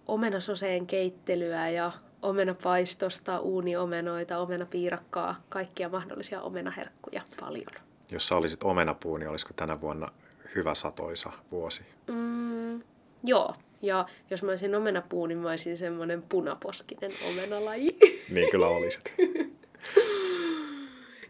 omenasoseen 0.07 0.87
keittelyä 0.87 1.69
ja 1.69 1.91
omenapaistosta, 2.21 3.39
uuniomenoita, 3.39 4.39
omenapiirakkaa, 4.39 5.43
kaikkia 5.49 5.89
mahdollisia 5.89 6.41
omenaherkkuja 6.41 7.21
paljon. 7.39 7.71
Jos 8.11 8.27
sä 8.27 8.35
olisit 8.35 8.63
omenapuu, 8.63 9.17
niin 9.17 9.29
olisiko 9.29 9.53
tänä 9.55 9.81
vuonna 9.81 10.07
hyvä 10.55 10.75
satoisa 10.75 11.31
vuosi? 11.51 11.85
Mm, 12.07 12.81
joo, 13.23 13.55
ja 13.81 14.05
jos 14.29 14.43
mä 14.43 14.51
olisin 14.51 14.75
omenapuu, 14.75 15.25
niin 15.25 15.37
mä 15.37 15.49
olisin 15.49 15.77
semmoinen 15.77 16.21
punaposkinen 16.21 17.11
omenalaji. 17.31 17.97
niin 18.33 18.51
kyllä 18.51 18.67
olisit. 18.67 19.13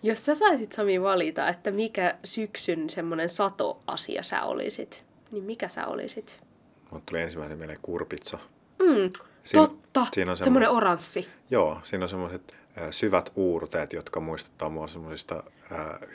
jos 0.03 0.25
sä 0.25 0.35
saisit 0.35 0.71
Sami 0.71 1.01
valita, 1.01 1.47
että 1.47 1.71
mikä 1.71 2.17
syksyn 2.23 2.89
semmoinen 2.89 3.29
satoasia 3.29 4.23
sä 4.23 4.43
olisit, 4.43 5.03
niin 5.31 5.43
mikä 5.43 5.67
sä 5.67 5.87
olisit? 5.87 6.41
Mulle 6.91 7.03
tuli 7.09 7.21
ensimmäinen 7.21 7.57
mieleen 7.57 7.81
kurpitsa. 7.81 8.37
Mm, 8.81 9.11
Siin, 9.43 9.63
totta, 9.63 10.07
siinä 10.13 10.31
on 10.31 10.37
semmoinen 10.37 10.69
oranssi. 10.69 11.27
Joo, 11.49 11.79
siinä 11.83 12.05
on 12.05 12.09
semmoiset 12.09 12.55
syvät 12.91 13.31
uurteet, 13.35 13.93
jotka 13.93 14.19
muistuttaa 14.19 14.69
mua 14.69 14.87
semmoisista 14.87 15.43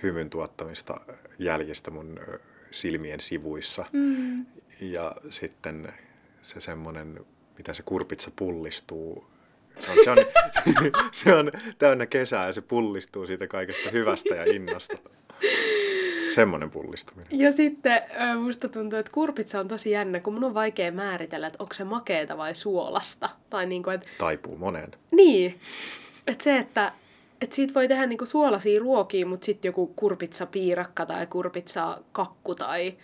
hymyn 0.03 0.31
tuottamista 0.31 1.01
jäljistä 1.39 1.91
mun 1.91 2.21
silmien 2.71 3.21
sivuissa. 3.21 3.85
Mm. 3.93 4.47
Ja 4.81 5.13
sitten 5.31 5.93
se 6.43 6.61
semmoinen, 6.61 7.27
mitä 7.59 7.75
se 7.75 7.83
kurpitsa 7.83 8.31
pullistuu. 8.37 9.27
Se 9.81 9.91
on, 9.91 9.97
se 10.05 10.11
on, 10.11 10.19
se 11.13 11.35
on 11.35 11.53
täynnä 11.79 12.07
kesää 12.07 12.47
ja 12.47 12.53
se 12.53 12.61
pullistuu 12.61 13.27
siitä 13.27 13.47
kaikesta 13.47 13.91
hyvästä 13.91 14.35
ja 14.35 14.45
innosta. 14.55 14.99
Semmoinen 16.37 16.71
pullistuminen. 16.71 17.29
Ja 17.31 17.53
sitten 17.53 18.03
musta 18.43 18.69
tuntuu, 18.69 18.99
että 18.99 19.13
kurpitsa 19.13 19.61
on 19.61 19.69
tosi 19.69 19.91
jännä, 19.91 20.21
kun 20.21 20.35
mun 20.35 20.45
on 20.45 20.55
vaikea 20.55 20.93
määritellä, 20.93 21.47
että 21.47 21.63
onko 21.63 21.75
se 21.75 21.85
makeeta 21.85 22.37
vai 22.37 22.55
suolasta. 22.55 23.29
Tai 23.51 23.67
niin 23.67 23.83
kuin, 23.83 23.95
että... 23.95 24.09
Taipuu 24.19 24.59
moneen. 24.59 24.91
Niin. 25.11 25.59
Että 26.27 26.45
se, 26.45 26.59
että 26.59 26.93
et 27.41 27.53
siitä 27.53 27.75
voi 27.75 27.89
tehdä 27.89 28.07
niinku 28.07 28.27
suolaisia 28.27 28.81
ruokia, 28.81 29.27
mutta 29.27 29.45
sitten 29.45 29.69
joku 29.69 29.87
kurpitsa 29.87 30.47
piirakka 30.47 31.07
tai 31.07 31.27
kurpitsa 31.27 31.99
kakku 32.13 32.55
tai... 32.55 32.97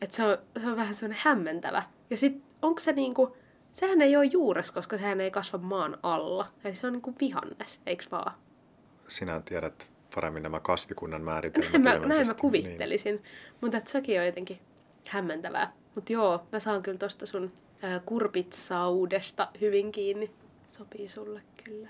Että 0.00 0.16
se 0.16 0.24
on, 0.24 0.38
se 0.60 0.66
on 0.66 0.76
vähän 0.76 0.94
semmoinen 0.94 1.22
hämmentävä. 1.24 1.82
Ja 2.10 2.16
sitten 2.16 2.42
onko 2.62 2.78
se 2.80 2.92
niinku... 2.92 3.36
Sehän 3.72 4.02
ei 4.02 4.16
ole 4.16 4.24
juures, 4.24 4.72
koska 4.72 4.98
sehän 4.98 5.20
ei 5.20 5.30
kasva 5.30 5.58
maan 5.58 5.98
alla. 6.02 6.46
Eli 6.64 6.74
se 6.74 6.86
on 6.86 6.92
niinku 6.92 7.14
vihannes, 7.20 7.80
eikö 7.86 8.04
vaan? 8.10 8.32
Sinä 9.08 9.40
tiedät 9.44 9.86
paremmin 10.14 10.42
nämä 10.42 10.60
kasvikunnan 10.60 11.22
määritelmät. 11.22 11.82
Näin 11.82 12.00
mä, 12.00 12.06
näin 12.06 12.26
mä 12.26 12.34
kuvittelisin. 12.34 13.14
Niin. 13.14 13.24
Mutta 13.60 13.80
sekin 13.84 14.20
on 14.20 14.26
jotenkin 14.26 14.58
hämmentävää. 15.08 15.72
Mutta 15.94 16.12
joo, 16.12 16.46
mä 16.52 16.60
saan 16.60 16.82
kyllä 16.82 16.98
tosta 16.98 17.26
sun 17.26 17.52
ää, 17.82 18.00
kurpitsaudesta 18.00 19.48
hyvin 19.60 19.92
kiinni. 19.92 20.30
Sopii 20.66 21.08
sulle 21.08 21.42
kyllä. 21.64 21.88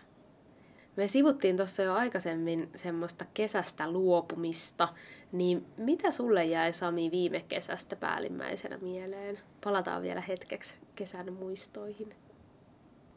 Me 0.97 1.09
sivuttiin 1.09 1.57
tuossa 1.57 1.83
jo 1.83 1.95
aikaisemmin 1.95 2.71
semmoista 2.77 3.25
kesästä 3.35 3.91
luopumista, 3.91 4.89
niin 5.33 5.67
mitä 5.77 6.11
sulle 6.11 6.45
jäi 6.45 6.73
Sami 6.73 7.11
viime 7.13 7.45
kesästä 7.49 7.97
päällimmäisenä 7.97 8.79
mieleen? 8.79 9.39
Palataan 9.65 10.03
vielä 10.03 10.21
hetkeksi 10.21 10.75
kesän 10.97 11.33
muistoihin. 11.33 12.15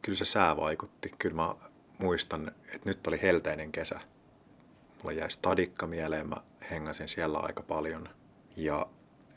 Kyllä 0.01 0.17
se 0.17 0.25
sää 0.25 0.58
vaikutti. 0.58 1.12
Kyllä 1.20 1.36
mä 1.36 1.55
muistan, 1.98 2.51
että 2.75 2.89
nyt 2.89 3.08
oli 3.08 3.22
helteinen 3.22 3.72
kesä. 3.72 4.00
Mulla 5.03 5.15
jäi 5.15 5.31
stadikka 5.31 5.88
mieleen, 5.88 6.29
mä 6.29 6.38
hengasin 6.72 7.10
siellä 7.10 7.39
aika 7.39 7.63
paljon. 7.63 8.10
Ja 8.55 8.86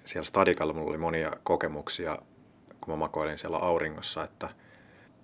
siellä 0.05 0.25
stadikalla 0.25 0.73
mulla 0.73 0.91
oli 0.91 0.99
monia 0.99 1.33
kokemuksia, 1.43 2.19
kun 2.81 2.95
mä 2.95 2.97
makoilin 2.97 3.39
siellä 3.39 3.57
auringossa, 3.57 4.25
että 4.25 4.49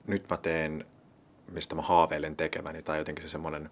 nyt 0.06 0.28
mä 0.30 0.37
teen 0.37 0.87
mistä 1.50 1.75
mä 1.75 1.82
haaveilen 1.82 2.37
tekeväni, 2.37 2.82
tai 2.82 2.99
jotenkin 2.99 3.23
se 3.23 3.28
semmoinen, 3.28 3.70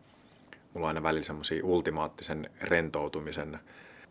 mulla 0.75 0.87
on 0.87 0.89
aina 0.89 1.03
välillä 1.03 1.25
semmoisia 1.25 1.65
ultimaattisen 1.65 2.51
rentoutumisen 2.61 3.59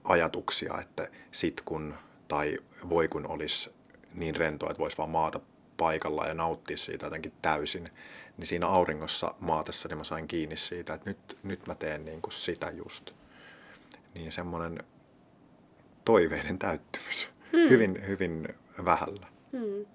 ajatuksia, 0.04 0.82
että 0.82 1.08
sit 1.32 1.62
kun 1.62 1.96
tai 2.28 2.58
voi 2.90 3.08
kun 3.08 3.28
olisi 3.28 3.74
niin 4.14 4.36
rentoa, 4.36 4.70
että 4.70 4.80
voisi 4.80 4.98
vaan 4.98 5.10
maata 5.10 5.40
paikalla 5.78 6.28
ja 6.28 6.34
nauttia 6.34 6.78
siitä 6.78 7.06
jotenkin 7.06 7.34
täysin, 7.42 7.90
niin 8.38 8.48
siinä 8.48 8.68
auringossa 8.68 9.36
maatessa 9.40 9.88
niin 9.88 9.98
mä 9.98 10.04
sain 10.04 10.28
kiinni 10.28 10.58
siitä, 10.58 10.94
että 10.94 11.10
nyt, 11.10 11.38
nyt 11.44 11.68
mä 11.68 11.76
teen 11.76 12.06
niin 12.06 12.22
kuin 12.22 12.34
sitä 12.34 12.70
just. 12.70 13.12
Niin 14.14 14.32
semmoinen 14.32 14.84
toiveiden 16.06 16.60
täyttymys. 16.60 17.30
Hmm. 17.52 17.70
Hyvin, 17.70 18.08
hyvin 18.08 18.48
vähällä. 18.86 19.28
Hmm. 19.52 19.86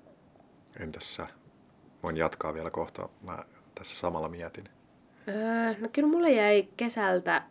Entäs 0.80 1.14
sä? 1.14 1.26
Voin 2.02 2.16
jatkaa 2.16 2.54
vielä 2.54 2.70
kohta. 2.70 3.08
Mä 3.26 3.38
tässä 3.74 3.96
samalla 3.96 4.28
mietin? 4.28 4.68
Öö, 5.28 5.74
no 5.78 5.88
kyllä 5.92 6.08
mulle 6.08 6.30
jäi 6.30 6.68
kesältä 6.76 7.42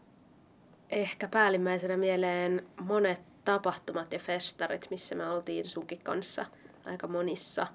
ehkä 0.90 1.28
päällimmäisenä 1.28 1.98
mieleen 1.98 2.68
monet 2.80 3.22
tapahtumat 3.46 4.14
ja 4.14 4.20
festarit, 4.20 4.88
missä 4.90 5.16
me 5.16 5.30
oltiin 5.30 5.70
sunkin 5.70 6.00
kanssa 6.04 6.46
aika 6.86 7.08
monissa. 7.08 7.68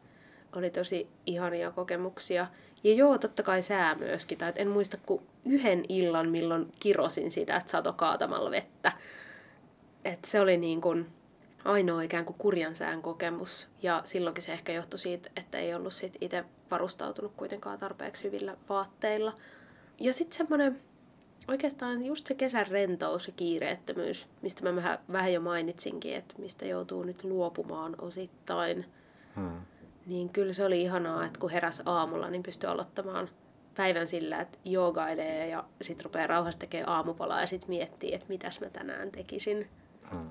Oli 0.52 0.70
tosi 0.70 1.08
ihania 1.26 1.70
kokemuksia. 1.70 2.46
Ja 2.84 2.94
joo, 2.94 3.18
totta 3.18 3.42
kai 3.42 3.62
sää 3.62 3.94
myöskin. 3.94 4.38
Tai 4.38 4.52
en 4.56 4.68
muista 4.68 4.96
kuin 5.06 5.22
yhden 5.44 5.84
illan, 5.88 6.28
milloin 6.28 6.72
kirosin 6.80 7.30
sitä, 7.30 7.56
että 7.56 7.70
sato 7.70 7.92
kaatamalla 7.92 8.50
vettä. 8.50 8.92
Et 10.04 10.24
se 10.24 10.40
oli 10.40 10.56
niin 10.56 10.80
kuin 10.80 11.06
ainoa 11.64 12.02
ikään 12.02 12.24
kuin 12.24 12.36
kurjan 12.38 12.74
sään 12.74 13.02
kokemus. 13.02 13.68
Ja 13.82 14.00
silloinkin 14.04 14.42
se 14.42 14.52
ehkä 14.52 14.72
johtui 14.72 14.98
siitä, 14.98 15.30
että 15.36 15.58
ei 15.58 15.74
ollut 15.74 15.92
sit 15.92 16.16
itse 16.20 16.44
varustautunut 16.70 17.32
kuitenkaan 17.36 17.78
tarpeeksi 17.78 18.24
hyvillä 18.24 18.56
vaatteilla. 18.68 19.34
Ja 20.00 20.12
sitten 20.12 20.36
semmoinen 20.36 20.80
oikeastaan 21.48 22.04
just 22.04 22.26
se 22.26 22.34
kesän 22.34 22.66
rentous 22.66 23.26
ja 23.26 23.32
kiireettömyys, 23.36 24.28
mistä 24.42 24.62
mä 24.62 24.76
vähän, 24.76 24.98
vähän 25.12 25.32
jo 25.32 25.40
mainitsinkin, 25.40 26.16
että 26.16 26.34
mistä 26.38 26.64
joutuu 26.64 27.02
nyt 27.02 27.24
luopumaan 27.24 27.94
osittain. 27.98 28.86
Hmm. 29.36 29.60
Niin 30.06 30.28
kyllä 30.28 30.52
se 30.52 30.64
oli 30.64 30.82
ihanaa, 30.82 31.24
että 31.24 31.40
kun 31.40 31.50
heräs 31.50 31.82
aamulla, 31.84 32.30
niin 32.30 32.42
pystyi 32.42 32.70
aloittamaan 32.70 33.30
päivän 33.76 34.06
sillä, 34.06 34.40
että 34.40 34.58
joogailee 34.64 35.48
ja 35.48 35.64
sitten 35.80 36.04
rupeaa 36.04 36.26
rauhassa 36.26 36.60
tekemään 36.60 36.88
aamupalaa 36.88 37.40
ja 37.40 37.46
sitten 37.46 37.70
miettii, 37.70 38.14
että 38.14 38.26
mitäs 38.28 38.60
mä 38.60 38.70
tänään 38.70 39.10
tekisin. 39.10 39.70
Hmm. 40.10 40.30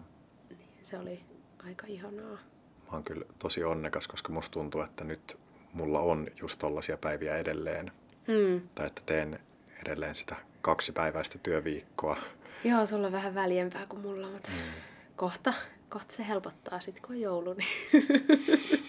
Niin 0.50 0.70
se 0.82 0.98
oli 0.98 1.24
aika 1.68 1.88
ihanaa. 1.88 2.38
Mä 2.86 2.92
oon 2.92 3.04
kyllä 3.04 3.26
tosi 3.40 3.64
onnekas, 3.64 4.08
koska 4.08 4.34
musta 4.34 4.52
tuntuu, 4.52 4.82
että 4.82 5.04
nyt 5.04 5.38
mulla 5.74 6.00
on 6.00 6.28
just 6.42 6.60
tollaisia 6.60 6.98
päiviä 6.98 7.38
edelleen. 7.38 7.92
Hmm. 8.28 8.70
Tai 8.76 8.88
että 8.88 9.02
teen 9.06 9.40
edelleen 9.86 10.16
sitä 10.16 10.36
kaksipäiväistä 10.62 11.38
työviikkoa. 11.38 12.18
Joo, 12.64 12.86
sulla 12.86 13.08
on 13.08 13.14
vähän 13.14 13.36
väljempää 13.36 13.86
kuin 13.90 14.02
mulla, 14.02 14.30
mutta 14.30 14.52
hmm. 14.52 14.72
kohta, 15.16 15.54
kohta 15.90 16.14
se 16.14 16.28
helpottaa 16.28 16.80
sitten, 16.80 17.04
kun 17.04 17.16
on 17.16 17.22
joulu. 17.22 17.54
Niin 17.54 17.68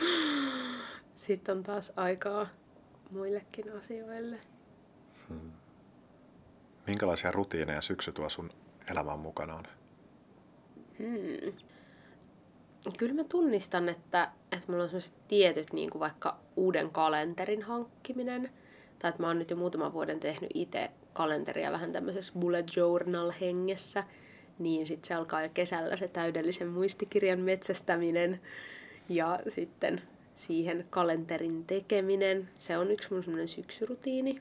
sitten 1.14 1.56
on 1.56 1.62
taas 1.62 1.92
aikaa 1.96 2.46
muillekin 3.14 3.72
asioille. 3.72 4.40
Hmm. 5.28 5.52
Minkälaisia 6.86 7.30
rutiineja 7.30 7.80
syksy 7.80 8.12
tuo 8.12 8.28
sun 8.28 8.50
elämän 8.90 9.18
mukanaan? 9.18 9.68
Hmm 10.98 11.52
kyllä 12.96 13.14
mä 13.14 13.24
tunnistan, 13.24 13.88
että, 13.88 14.30
että 14.52 14.72
mulla 14.72 14.82
on 14.82 14.88
sellaiset 14.88 15.28
tietyt, 15.28 15.72
niin 15.72 15.90
kuin 15.90 16.00
vaikka 16.00 16.38
uuden 16.56 16.90
kalenterin 16.90 17.62
hankkiminen, 17.62 18.50
tai 18.98 19.08
että 19.08 19.22
mä 19.22 19.26
oon 19.26 19.38
nyt 19.38 19.50
jo 19.50 19.56
muutaman 19.56 19.92
vuoden 19.92 20.20
tehnyt 20.20 20.50
itse 20.54 20.90
kalenteria 21.12 21.72
vähän 21.72 21.92
tämmöisessä 21.92 22.32
bullet 22.38 22.76
journal 22.76 23.32
hengessä, 23.40 24.04
niin 24.58 24.86
sitten 24.86 25.08
se 25.08 25.14
alkaa 25.14 25.42
jo 25.42 25.48
kesällä 25.54 25.96
se 25.96 26.08
täydellisen 26.08 26.68
muistikirjan 26.68 27.40
metsästäminen 27.40 28.40
ja 29.08 29.38
sitten 29.48 30.02
siihen 30.34 30.86
kalenterin 30.90 31.64
tekeminen. 31.64 32.48
Se 32.58 32.78
on 32.78 32.90
yksi 32.90 33.12
mun 33.12 33.22
semmoinen 33.22 33.48
syksyrutiini. 33.48 34.34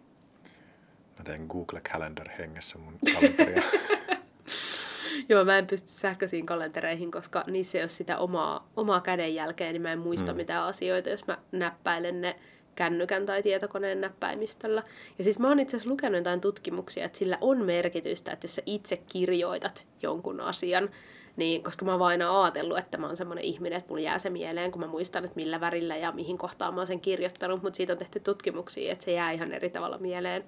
Mä 1.17 1.23
teen 1.23 1.45
Google 1.49 1.81
Calendar 1.81 2.29
hengessä 2.29 2.77
mun 2.77 2.93
kalenteria. 3.13 3.63
Joo, 5.29 5.45
mä 5.45 5.57
en 5.57 5.67
pysty 5.67 5.89
sähköisiin 5.89 6.45
kalentereihin, 6.45 7.11
koska 7.11 7.43
niissä 7.47 7.77
ei 7.77 7.81
ole 7.81 7.89
sitä 7.89 8.17
omaa, 8.17 8.69
omaa 8.75 9.01
kädenjälkeä, 9.01 9.71
niin 9.71 9.81
mä 9.81 9.91
en 9.91 9.99
muista 9.99 10.33
mm. 10.33 10.37
mitään 10.37 10.63
asioita, 10.63 11.09
jos 11.09 11.27
mä 11.27 11.37
näppäilen 11.51 12.21
ne 12.21 12.35
kännykän 12.75 13.25
tai 13.25 13.43
tietokoneen 13.43 14.01
näppäimistöllä. 14.01 14.83
Ja 15.17 15.23
siis 15.23 15.39
mä 15.39 15.47
oon 15.47 15.59
itse 15.59 15.77
asiassa 15.77 15.89
lukenut 15.89 16.17
jotain 16.17 16.41
tutkimuksia, 16.41 17.05
että 17.05 17.17
sillä 17.17 17.37
on 17.41 17.65
merkitystä, 17.65 18.31
että 18.31 18.45
jos 18.45 18.55
sä 18.55 18.61
itse 18.65 18.97
kirjoitat 18.97 19.87
jonkun 20.01 20.41
asian, 20.41 20.89
niin, 21.37 21.63
koska 21.63 21.85
mä 21.85 21.91
oon 21.91 22.01
aina 22.01 22.43
ajatellut, 22.43 22.77
että 22.77 22.97
mä 22.97 23.07
oon 23.07 23.17
semmoinen 23.17 23.45
ihminen, 23.45 23.77
että 23.77 23.89
mulla 23.89 24.01
jää 24.01 24.19
se 24.19 24.29
mieleen, 24.29 24.71
kun 24.71 24.81
mä 24.81 24.87
muistan, 24.87 25.25
että 25.25 25.35
millä 25.35 25.59
värillä 25.59 25.97
ja 25.97 26.11
mihin 26.11 26.37
kohtaan 26.37 26.73
mä 26.73 26.79
oon 26.79 26.87
sen 26.87 26.99
kirjoittanut, 26.99 27.63
mutta 27.63 27.77
siitä 27.77 27.93
on 27.93 27.99
tehty 27.99 28.19
tutkimuksia, 28.19 28.91
että 28.91 29.05
se 29.05 29.11
jää 29.11 29.31
ihan 29.31 29.51
eri 29.51 29.69
tavalla 29.69 29.97
mieleen. 29.97 30.43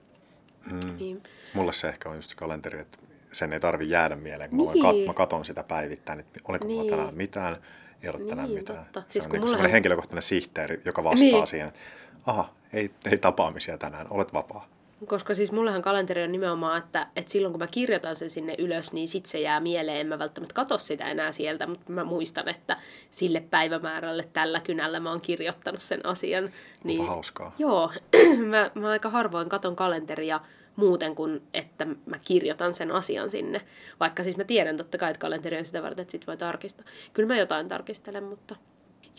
Mm. 0.72 0.98
Niin. 1.00 1.24
Mulle 1.54 1.74
se 1.74 1.90
ehkä 1.90 2.10
on 2.10 2.16
just 2.16 2.30
se 2.30 2.36
kalenteri, 2.36 2.80
että 2.80 2.98
sen 3.32 3.54
ei 3.54 3.60
tarvi 3.60 3.90
jäädä 3.90 4.16
mieleen, 4.16 4.50
kun 4.50 4.58
niin. 4.74 4.86
mä, 4.86 4.92
kat- 4.92 5.08
mä 5.08 5.14
katon 5.14 5.46
sitä 5.46 5.64
päivittäin, 5.64 6.20
että 6.20 6.40
oliko 6.48 6.68
niin. 6.68 6.78
mulla 6.78 6.90
tänään 6.90 7.16
mitään, 7.16 7.58
ei 8.04 8.10
ole 8.10 8.18
niin, 8.18 8.30
tänään 8.30 8.50
mitään. 8.50 8.86
Totta. 8.86 9.02
Se 9.02 9.14
siis 9.14 9.26
on 9.26 9.32
niin 9.32 9.40
mullahan... 9.40 9.50
semmoinen 9.50 9.72
henkilökohtainen 9.72 10.24
sihteeri, 10.24 10.82
joka 10.86 11.04
vastaa 11.04 11.24
niin. 11.24 11.48
siihen, 11.48 11.68
että 11.68 11.80
aha, 12.26 12.50
ei, 12.74 12.92
ei 13.12 13.18
tapaamisia 13.18 13.78
tänään, 13.78 14.08
olet 14.10 14.34
vapaa. 14.34 14.68
Koska 15.08 15.34
siis 15.34 15.52
mullehan 15.52 15.82
kalenteri 15.82 16.24
on 16.24 16.32
nimenomaan, 16.32 16.78
että, 16.78 17.08
että 17.16 17.32
silloin 17.32 17.54
kun 17.54 17.60
mä 17.60 17.68
kirjoitan 17.68 18.16
sen 18.16 18.30
sinne 18.30 18.56
ylös, 18.58 18.94
niin 18.94 19.08
sit 19.08 19.26
se 19.26 19.40
jää 19.40 19.60
mieleen. 19.60 20.02
En 20.02 20.08
mä 20.08 20.20
välttämättä 20.20 20.54
katso 20.54 20.78
sitä 20.78 21.10
enää 21.10 21.32
sieltä, 21.32 21.68
mutta 21.68 21.92
mä 21.92 22.04
muistan, 22.04 22.50
että 22.50 22.78
sille 23.10 23.44
päivämäärälle 23.52 24.30
tällä 24.34 24.60
kynällä 24.60 25.00
mä 25.00 25.10
oon 25.10 25.22
kirjoittanut 25.22 25.82
sen 25.82 26.06
asian. 26.06 26.50
Niin, 26.84 27.08
hauskaa. 27.08 27.56
Joo, 27.58 27.92
mä, 28.52 28.72
mä 28.76 28.90
aika 28.90 29.10
harvoin 29.10 29.50
katon 29.50 29.76
kalenteria 29.76 30.40
muuten 30.76 31.16
kuin, 31.16 31.42
että 31.54 31.86
mä 32.06 32.20
kirjoitan 32.20 32.74
sen 32.74 32.92
asian 32.92 33.30
sinne. 33.30 33.62
Vaikka 34.00 34.24
siis 34.24 34.38
mä 34.38 34.44
tiedän 34.44 34.78
totta 34.78 34.98
kai, 34.98 35.12
että 35.12 35.22
kalenteri 35.22 35.58
on 35.58 35.66
sitä 35.66 35.84
varten, 35.84 36.02
että 36.02 36.12
sit 36.12 36.28
voi 36.28 36.38
tarkistaa. 36.38 36.86
Kyllä 37.14 37.28
mä 37.28 37.40
jotain 37.40 37.68
tarkistelen, 37.68 38.24
mutta 38.24 38.56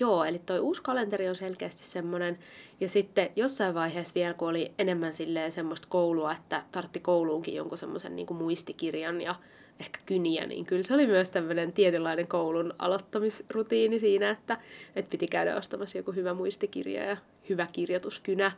Joo, 0.01 0.25
eli 0.25 0.39
toi 0.39 0.61
uusi 0.61 0.83
kalenteri 0.83 1.29
on 1.29 1.35
selkeästi 1.35 1.85
semmoinen. 1.85 2.39
Ja 2.81 2.89
sitten 2.89 3.31
jossain 3.37 3.75
vaiheessa 3.75 4.15
vielä, 4.15 4.35
kun 4.35 4.49
oli 4.49 4.73
enemmän 4.79 5.13
silleen 5.13 5.53
semmoista 5.53 5.87
koulua, 5.91 6.33
että 6.33 6.63
tartti 6.73 7.01
kouluunkin 7.01 7.55
jonkun 7.55 7.79
semmoisen 7.79 8.17
niin 8.17 8.35
muistikirjan 8.35 9.21
ja 9.21 9.35
ehkä 9.81 10.01
kyniä, 10.07 10.47
niin 10.47 10.65
kyllä 10.65 10.83
se 10.83 10.95
oli 10.95 11.07
myös 11.07 11.31
tämmöinen 11.31 11.73
tietynlainen 11.73 12.27
koulun 12.27 12.75
aloittamisrutiini 12.79 13.99
siinä, 13.99 14.31
että, 14.31 14.59
että 14.97 15.11
piti 15.11 15.27
käydä 15.27 15.57
ostamassa 15.57 15.99
joku 15.99 16.13
hyvä 16.13 16.35
muistikirja 16.35 17.05
ja 17.05 17.17
hyvä 17.49 17.67
kirjoituskynä. 17.73 18.53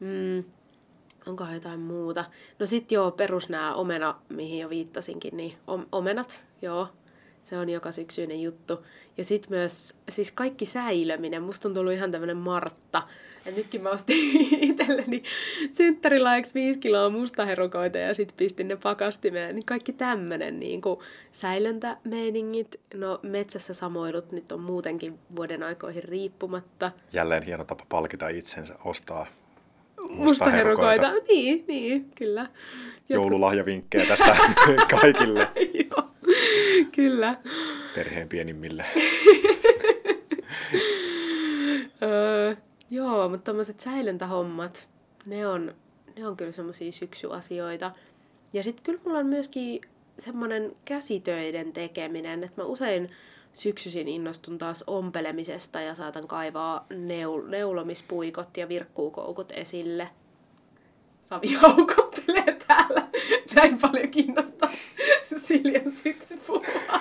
Mm, 0.00 0.44
onkohan 1.26 1.54
jotain 1.54 1.80
muuta? 1.80 2.24
No 2.58 2.66
sit 2.66 2.92
joo, 2.92 3.10
perus 3.10 3.48
nämä 3.48 3.74
omena, 3.74 4.14
mihin 4.28 4.58
jo 4.58 4.70
viittasinkin, 4.70 5.36
niin 5.36 5.52
omenat, 5.92 6.42
joo, 6.62 6.88
se 7.42 7.58
on 7.58 7.68
joka 7.68 7.92
syksyinen 7.92 8.42
juttu. 8.42 8.86
Ja 9.18 9.24
sitten 9.24 9.50
myös 9.50 9.94
siis 10.08 10.32
kaikki 10.32 10.66
säilöminen. 10.66 11.42
Musta 11.42 11.68
on 11.68 11.74
tullut 11.74 11.92
ihan 11.92 12.10
tämmöinen 12.10 12.36
Martta. 12.36 13.02
Et 13.46 13.56
nytkin 13.56 13.82
mä 13.82 13.90
ostin 13.90 14.16
itselleni 14.70 15.22
synttärilaiksi 15.70 16.54
viisi 16.54 16.78
kiloa 16.78 17.10
mustaherukoita 17.10 17.98
ja 17.98 18.14
sitten 18.14 18.36
pistin 18.36 18.68
ne 18.68 18.76
pakastimeen. 18.76 19.54
Niin 19.54 19.66
kaikki 19.66 19.92
tämmöinen 19.92 20.60
niin 20.60 20.80
säilöntämeiningit. 21.32 22.80
No 22.94 23.20
metsässä 23.22 23.74
samoilut 23.74 24.32
nyt 24.32 24.52
on 24.52 24.60
muutenkin 24.60 25.18
vuoden 25.36 25.62
aikoihin 25.62 26.04
riippumatta. 26.04 26.90
Jälleen 27.12 27.42
hieno 27.42 27.64
tapa 27.64 27.84
palkita 27.88 28.28
itsensä, 28.28 28.74
ostaa 28.84 29.26
mustaherukoita. 30.08 31.12
Niin, 31.28 31.64
niin, 31.68 32.10
kyllä. 32.14 32.46
Joululahjavinkkejä 33.08 34.06
tästä 34.06 34.36
kaikille. 35.00 35.48
Joo, 35.90 36.07
kyllä. 36.96 37.36
Perheen 37.94 38.28
pienimmille. 38.28 38.84
öö, 42.02 42.54
joo, 42.90 43.28
mutta 43.28 43.44
tämmöiset 43.44 43.80
säilöntähommat, 43.80 44.88
ne 45.26 45.46
on, 45.46 45.74
ne 46.16 46.26
on 46.26 46.36
kyllä 46.36 46.52
semmoisia 46.52 46.92
syksyasioita. 46.92 47.90
Ja 48.52 48.62
sitten 48.62 48.84
kyllä 48.84 49.00
mulla 49.04 49.18
on 49.18 49.26
myöskin 49.26 49.80
semmoinen 50.18 50.76
käsitöiden 50.84 51.72
tekeminen, 51.72 52.44
että 52.44 52.62
mä 52.62 52.66
usein 52.66 53.10
syksyisin 53.52 54.08
innostun 54.08 54.58
taas 54.58 54.84
ompelemisesta 54.86 55.80
ja 55.80 55.94
saatan 55.94 56.28
kaivaa 56.28 56.86
neul- 56.90 57.48
neulomispuikot 57.48 58.56
ja 58.56 58.68
virkkuukoukut 58.68 59.52
esille. 59.52 60.08
Savi 61.20 61.58
täällä. 63.60 63.70
Näin 63.70 63.80
paljon 63.80 64.10
kiinnostaa 64.10 64.70
Siljan 65.36 65.90
syksypuhua. 65.90 67.00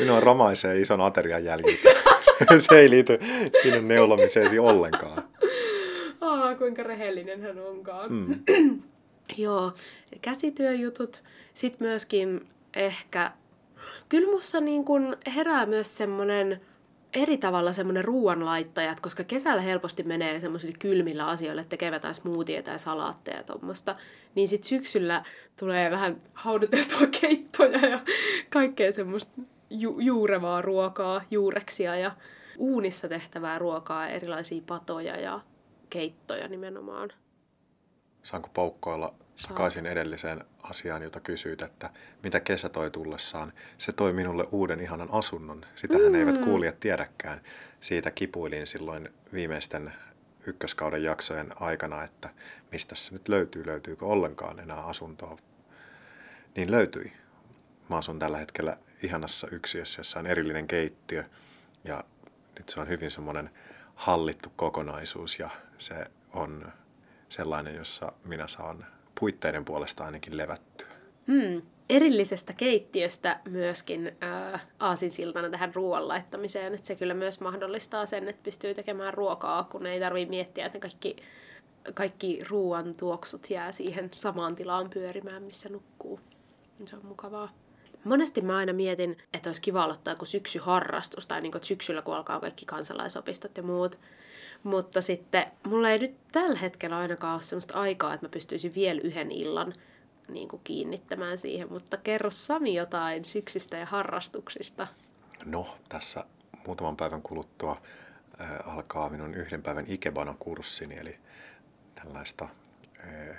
Minua 0.00 0.20
romaisee 0.20 0.80
ison 0.80 1.00
aterian 1.00 1.44
jäljiltä. 1.44 1.90
Se 2.68 2.78
ei 2.78 2.90
liity 2.90 3.18
sinun 3.62 3.88
neulomiseesi 3.88 4.58
ollenkaan. 4.58 5.28
Ah, 6.20 6.58
kuinka 6.58 6.82
rehellinen 6.82 7.40
hän 7.42 7.58
onkaan. 7.58 8.12
Mm. 8.12 8.42
Joo, 9.36 9.72
käsityöjutut. 10.22 11.22
Sitten 11.54 11.88
myöskin 11.88 12.40
ehkä 12.74 13.32
kyllä 14.08 14.30
musta 14.30 14.60
niin 14.60 14.84
kun 14.84 15.16
herää 15.34 15.66
myös 15.66 15.96
semmoinen 15.96 16.60
eri 17.12 17.38
tavalla 17.38 17.72
semmoinen 17.72 18.04
ruoanlaittajat, 18.04 19.00
koska 19.00 19.24
kesällä 19.24 19.62
helposti 19.62 20.02
menee 20.02 20.40
semmoisille 20.40 20.76
kylmillä 20.78 21.26
asioille, 21.26 21.60
että 21.60 21.70
tekevät 21.70 21.94
jotain 21.94 22.14
smoothie 22.14 22.62
tai 22.62 22.78
salaatteja 22.78 23.36
ja 23.36 23.42
tuommoista. 23.42 23.96
Niin 24.34 24.48
sitten 24.48 24.68
syksyllä 24.68 25.24
tulee 25.58 25.90
vähän 25.90 26.22
hauduteltua 26.34 27.06
keittoja 27.20 27.88
ja 27.88 28.00
kaikkea 28.50 28.92
semmoista 28.92 29.42
ju- 29.70 29.98
juurevaa 29.98 30.62
ruokaa, 30.62 31.22
juureksia 31.30 31.96
ja 31.96 32.12
uunissa 32.58 33.08
tehtävää 33.08 33.58
ruokaa, 33.58 34.08
erilaisia 34.08 34.62
patoja 34.66 35.20
ja 35.20 35.40
keittoja 35.90 36.48
nimenomaan. 36.48 37.12
Saanko 38.22 38.50
poukkoilla 38.54 39.14
takaisin 39.48 39.86
edelliseen 39.86 40.44
asiaan, 40.62 41.02
jota 41.02 41.20
kysyit, 41.20 41.62
että 41.62 41.90
mitä 42.22 42.40
kesä 42.40 42.68
toi 42.68 42.90
tullessaan. 42.90 43.52
Se 43.78 43.92
toi 43.92 44.12
minulle 44.12 44.44
uuden 44.52 44.80
ihanan 44.80 45.08
asunnon. 45.12 45.60
Sitähän 45.76 46.08
mm. 46.08 46.14
eivät 46.14 46.38
kuulijat 46.38 46.80
tiedäkään. 46.80 47.40
Siitä 47.80 48.10
kipuilin 48.10 48.66
silloin 48.66 49.08
viimeisten 49.32 49.92
ykköskauden 50.46 51.02
jaksojen 51.02 51.62
aikana, 51.62 52.04
että 52.04 52.30
mistä 52.72 52.94
se 52.94 53.12
nyt 53.12 53.28
löytyy, 53.28 53.66
löytyykö 53.66 54.06
ollenkaan 54.06 54.60
enää 54.60 54.84
asuntoa. 54.84 55.38
Niin 56.56 56.70
löytyi. 56.70 57.12
Mä 57.88 57.96
asun 57.96 58.18
tällä 58.18 58.38
hetkellä 58.38 58.76
ihanassa 59.02 59.48
yksiössä, 59.52 60.00
jossa 60.00 60.18
on 60.18 60.26
erillinen 60.26 60.66
keittiö 60.66 61.24
ja 61.84 62.04
nyt 62.58 62.68
se 62.68 62.80
on 62.80 62.88
hyvin 62.88 63.10
semmoinen 63.10 63.50
hallittu 63.94 64.52
kokonaisuus 64.56 65.38
ja 65.38 65.50
se 65.78 65.94
on 66.32 66.72
sellainen, 67.30 67.76
jossa 67.76 68.12
minä 68.24 68.48
saan 68.48 68.86
puitteiden 69.20 69.64
puolesta 69.64 70.04
ainakin 70.04 70.36
levättyä. 70.36 70.86
Hmm. 71.26 71.62
Erillisestä 71.88 72.52
keittiöstä 72.52 73.40
myöskin 73.48 74.12
äh, 74.52 74.66
aasinsiltana 74.78 75.50
tähän 75.50 75.74
ruoan 75.74 76.08
laittamiseen, 76.08 76.74
että 76.74 76.86
se 76.86 76.96
kyllä 76.96 77.14
myös 77.14 77.40
mahdollistaa 77.40 78.06
sen, 78.06 78.28
että 78.28 78.42
pystyy 78.42 78.74
tekemään 78.74 79.14
ruokaa, 79.14 79.64
kun 79.64 79.86
ei 79.86 80.00
tarvitse 80.00 80.30
miettiä, 80.30 80.66
että 80.66 80.78
kaikki, 80.78 81.16
kaikki 81.94 82.44
ruoan 82.48 82.94
tuoksut 82.94 83.50
jää 83.50 83.72
siihen 83.72 84.08
samaan 84.12 84.54
tilaan 84.54 84.90
pyörimään, 84.90 85.42
missä 85.42 85.68
nukkuu. 85.68 86.20
Se 86.84 86.96
on 86.96 87.06
mukavaa. 87.06 87.52
Monesti 88.04 88.40
mä 88.40 88.56
aina 88.56 88.72
mietin, 88.72 89.16
että 89.32 89.48
olisi 89.48 89.62
kiva 89.62 89.84
aloittaa 89.84 90.12
joku 90.12 90.24
syksyharrastus, 90.24 91.26
tai 91.26 91.40
niin 91.40 91.52
kuin, 91.52 91.64
syksyllä 91.64 92.02
kun 92.02 92.16
alkaa 92.16 92.40
kaikki 92.40 92.66
kansalaisopistot 92.66 93.56
ja 93.56 93.62
muut, 93.62 93.98
mutta 94.62 95.00
sitten 95.00 95.46
mulla 95.66 95.90
ei 95.90 95.98
nyt 95.98 96.16
tällä 96.32 96.58
hetkellä 96.58 96.98
ainakaan 96.98 97.34
ole 97.34 97.42
sellaista 97.42 97.80
aikaa, 97.80 98.14
että 98.14 98.26
mä 98.26 98.30
pystyisin 98.30 98.74
vielä 98.74 99.00
yhden 99.04 99.30
illan 99.32 99.74
niin 100.28 100.48
kuin 100.48 100.60
kiinnittämään 100.64 101.38
siihen. 101.38 101.72
Mutta 101.72 101.96
kerro 101.96 102.30
Sami 102.30 102.74
jotain 102.74 103.24
syksystä 103.24 103.76
ja 103.76 103.86
harrastuksista. 103.86 104.86
No, 105.44 105.76
tässä 105.88 106.24
muutaman 106.66 106.96
päivän 106.96 107.22
kuluttua 107.22 107.82
äh, 108.40 108.76
alkaa 108.76 109.08
minun 109.08 109.34
yhden 109.34 109.62
päivän 109.62 109.86
Ikebana-kurssini, 109.88 110.98
eli 110.98 111.18
tällaista 111.94 112.48
äh, 113.04 113.36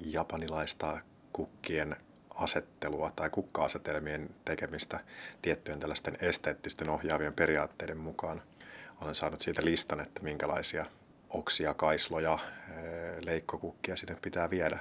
japanilaista 0.00 1.00
kukkien 1.32 1.96
asettelua 2.34 3.10
tai 3.16 3.30
kukka-asetelmien 3.30 4.30
tekemistä 4.44 5.00
tiettyjen 5.42 5.80
tällaisten 5.80 6.16
esteettisten 6.20 6.88
ohjaavien 6.88 7.32
periaatteiden 7.32 7.98
mukaan– 7.98 8.42
olen 9.00 9.14
saanut 9.14 9.40
siitä 9.40 9.64
listan, 9.64 10.00
että 10.00 10.22
minkälaisia 10.22 10.86
oksia, 11.30 11.74
kaisloja, 11.74 12.38
leikkokukkia 13.20 13.96
sinne 13.96 14.16
pitää 14.22 14.50
viedä. 14.50 14.78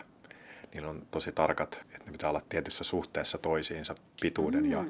Niillä 0.74 0.90
on 0.90 1.08
tosi 1.12 1.32
tarkat, 1.32 1.86
että 1.94 2.06
ne 2.06 2.12
pitää 2.12 2.30
olla 2.30 2.42
tietyssä 2.50 2.84
suhteessa 2.84 3.38
toisiinsa 3.38 3.96
pituuden 4.22 4.64
mm. 4.64 4.72
ja 4.72 4.86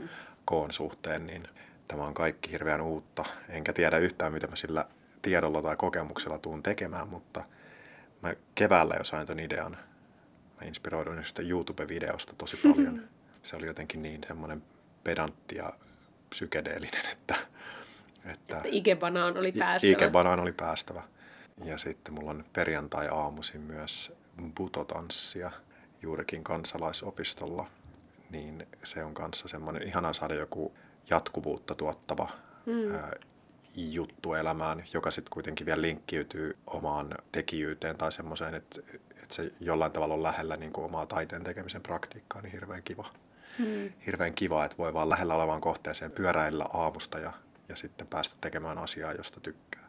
koon 0.45 0.73
suhteen, 0.73 1.27
niin 1.27 1.47
tämä 1.87 2.05
on 2.05 2.13
kaikki 2.13 2.51
hirveän 2.51 2.81
uutta. 2.81 3.23
Enkä 3.49 3.73
tiedä 3.73 3.97
yhtään, 3.97 4.33
mitä 4.33 4.47
mä 4.47 4.55
sillä 4.55 4.85
tiedolla 5.21 5.61
tai 5.61 5.75
kokemuksella 5.75 6.37
tuun 6.37 6.63
tekemään, 6.63 7.07
mutta 7.07 7.43
mä 8.21 8.33
keväällä 8.55 8.95
jo 8.97 9.03
sain 9.03 9.27
ton 9.27 9.39
idean. 9.39 9.77
Mä 10.61 10.67
inspiroiduin 10.67 11.25
sitä 11.25 11.41
YouTube-videosta 11.41 12.33
tosi 12.37 12.57
paljon. 12.67 13.01
Se 13.43 13.55
oli 13.55 13.65
jotenkin 13.65 14.01
niin 14.01 14.21
semmoinen 14.27 14.63
pedantti 15.03 15.55
ja 15.55 15.73
psykedeellinen, 16.29 17.05
että 17.11 17.35
Että, 18.27 18.57
että 18.57 18.69
Ikebanaan 18.71 19.37
oli 19.37 19.51
päästävä. 19.51 19.91
Ikebanaan 19.91 20.39
oli 20.39 20.51
päästävä. 20.51 21.03
Ja 21.63 21.77
sitten 21.77 22.13
mulla 22.13 22.31
on 22.31 22.43
perjantai-aamuisin 22.53 23.61
myös 23.61 24.13
butotanssia 24.55 25.51
juurikin 26.01 26.43
kansalaisopistolla. 26.43 27.65
Niin 28.29 28.67
se 28.83 29.03
on 29.03 29.13
kanssa 29.13 29.47
semmoinen 29.47 29.87
ihana 29.87 30.13
saada 30.13 30.35
joku 30.35 30.73
jatkuvuutta 31.09 31.75
tuottava 31.75 32.29
mm. 32.65 32.95
ää, 32.95 33.11
juttu 33.75 34.33
elämään, 34.33 34.83
joka 34.93 35.11
sitten 35.11 35.31
kuitenkin 35.33 35.65
vielä 35.65 35.81
linkkiytyy 35.81 36.57
omaan 36.67 37.15
tekijyyteen 37.31 37.97
tai 37.97 38.11
semmoiseen, 38.11 38.55
että, 38.55 38.81
että 39.11 39.35
se 39.35 39.51
jollain 39.59 39.91
tavalla 39.91 40.13
on 40.13 40.23
lähellä 40.23 40.57
niin 40.57 40.73
kuin 40.73 40.85
omaa 40.85 41.05
taiteen 41.05 41.43
tekemisen 41.43 41.81
praktiikkaa, 41.81 42.41
niin 42.41 42.51
hirveän 42.51 42.83
kiva. 42.83 43.09
Hmm. 43.57 43.89
Hirveän 44.05 44.33
kiva, 44.33 44.65
että 44.65 44.77
voi 44.77 44.93
vaan 44.93 45.09
lähellä 45.09 45.35
olevaan 45.35 45.61
kohteeseen 45.61 46.11
pyöräillä 46.11 46.65
aamusta 46.73 47.19
ja, 47.19 47.33
ja 47.69 47.75
sitten 47.75 48.07
päästä 48.09 48.35
tekemään 48.41 48.77
asiaa, 48.77 49.13
josta 49.13 49.39
tykkää. 49.39 49.87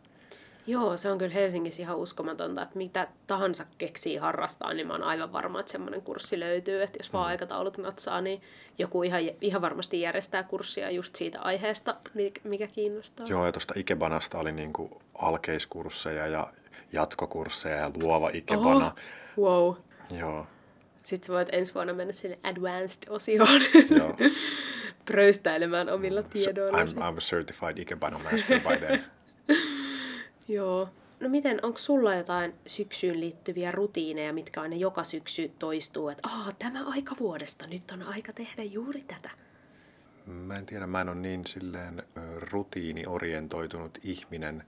Joo, 0.68 0.96
se 0.96 1.10
on 1.10 1.18
kyllä 1.18 1.34
Helsingissä 1.34 1.82
ihan 1.82 1.96
uskomatonta, 1.96 2.62
että 2.62 2.78
mitä 2.78 3.08
tahansa 3.26 3.66
keksii 3.78 4.16
harrastaa, 4.16 4.74
niin 4.74 4.86
mä 4.86 4.92
oon 4.92 5.02
aivan 5.02 5.32
varma, 5.32 5.60
että 5.60 5.72
semmoinen 5.72 6.02
kurssi 6.02 6.40
löytyy. 6.40 6.82
Että 6.82 6.98
jos 6.98 7.12
vaan 7.12 7.26
mm. 7.26 7.28
aikataulut 7.28 7.78
natsaa, 7.78 8.20
niin 8.20 8.42
joku 8.78 9.02
ihan, 9.02 9.20
ihan 9.40 9.62
varmasti 9.62 10.00
järjestää 10.00 10.42
kurssia 10.42 10.90
just 10.90 11.16
siitä 11.16 11.40
aiheesta, 11.40 11.96
mikä 12.44 12.66
kiinnostaa. 12.66 13.26
Joo, 13.26 13.46
ja 13.46 13.52
tuosta 13.52 13.74
Ikebanasta 13.76 14.38
oli 14.38 14.52
niinku 14.52 15.02
alkeiskursseja 15.14 16.26
ja 16.26 16.52
jatkokursseja 16.92 17.76
ja 17.76 17.90
luova 18.02 18.30
Ikebana. 18.32 18.94
Oho, 19.36 19.74
wow. 19.74 19.74
Joo. 20.18 20.46
Sitten 21.02 21.26
sä 21.26 21.32
voit 21.32 21.48
ensi 21.52 21.74
vuonna 21.74 21.92
mennä 21.92 22.12
sinne 22.12 22.38
advanced-osioon 22.42 23.60
Joo. 23.98 24.16
pröystäilemään 25.12 25.88
omilla 25.88 26.22
tiedoilla. 26.22 26.78
I'm, 26.78 26.88
I'm 26.88 27.16
a 27.16 27.20
certified 27.20 27.78
Ikebana 27.78 28.18
master 28.18 28.60
by 28.60 28.86
then. 28.86 29.04
Joo. 30.48 30.88
No 31.20 31.28
miten, 31.28 31.60
onko 31.62 31.78
sulla 31.78 32.14
jotain 32.14 32.54
syksyyn 32.66 33.20
liittyviä 33.20 33.70
rutiineja, 33.70 34.32
mitkä 34.32 34.60
aina 34.60 34.76
joka 34.76 35.04
syksy 35.04 35.52
toistuu, 35.58 36.08
että 36.08 36.28
Aa, 36.28 36.52
tämä 36.58 36.84
aika 36.84 37.16
vuodesta, 37.20 37.66
nyt 37.66 37.90
on 37.90 38.02
aika 38.02 38.32
tehdä 38.32 38.62
juuri 38.62 39.02
tätä? 39.02 39.30
Mä 40.26 40.56
en 40.56 40.66
tiedä, 40.66 40.86
mä 40.86 41.00
en 41.00 41.08
ole 41.08 41.16
niin 41.16 41.46
silleen 41.46 42.02
rutiiniorientoitunut 42.36 43.98
ihminen, 44.04 44.64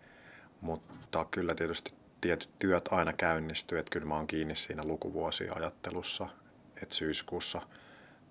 mutta 0.61 1.25
kyllä 1.31 1.55
tietysti 1.55 1.93
tietyt 2.21 2.51
työt 2.59 2.89
aina 2.91 3.13
käynnistyy, 3.13 3.79
että 3.79 3.91
kyllä 3.91 4.07
mä 4.07 4.15
oon 4.17 4.27
kiinni 4.27 4.57
siinä 4.57 4.85
lukuvuosiajattelussa, 4.85 6.29
että 6.83 6.95
syyskuussa 6.95 7.63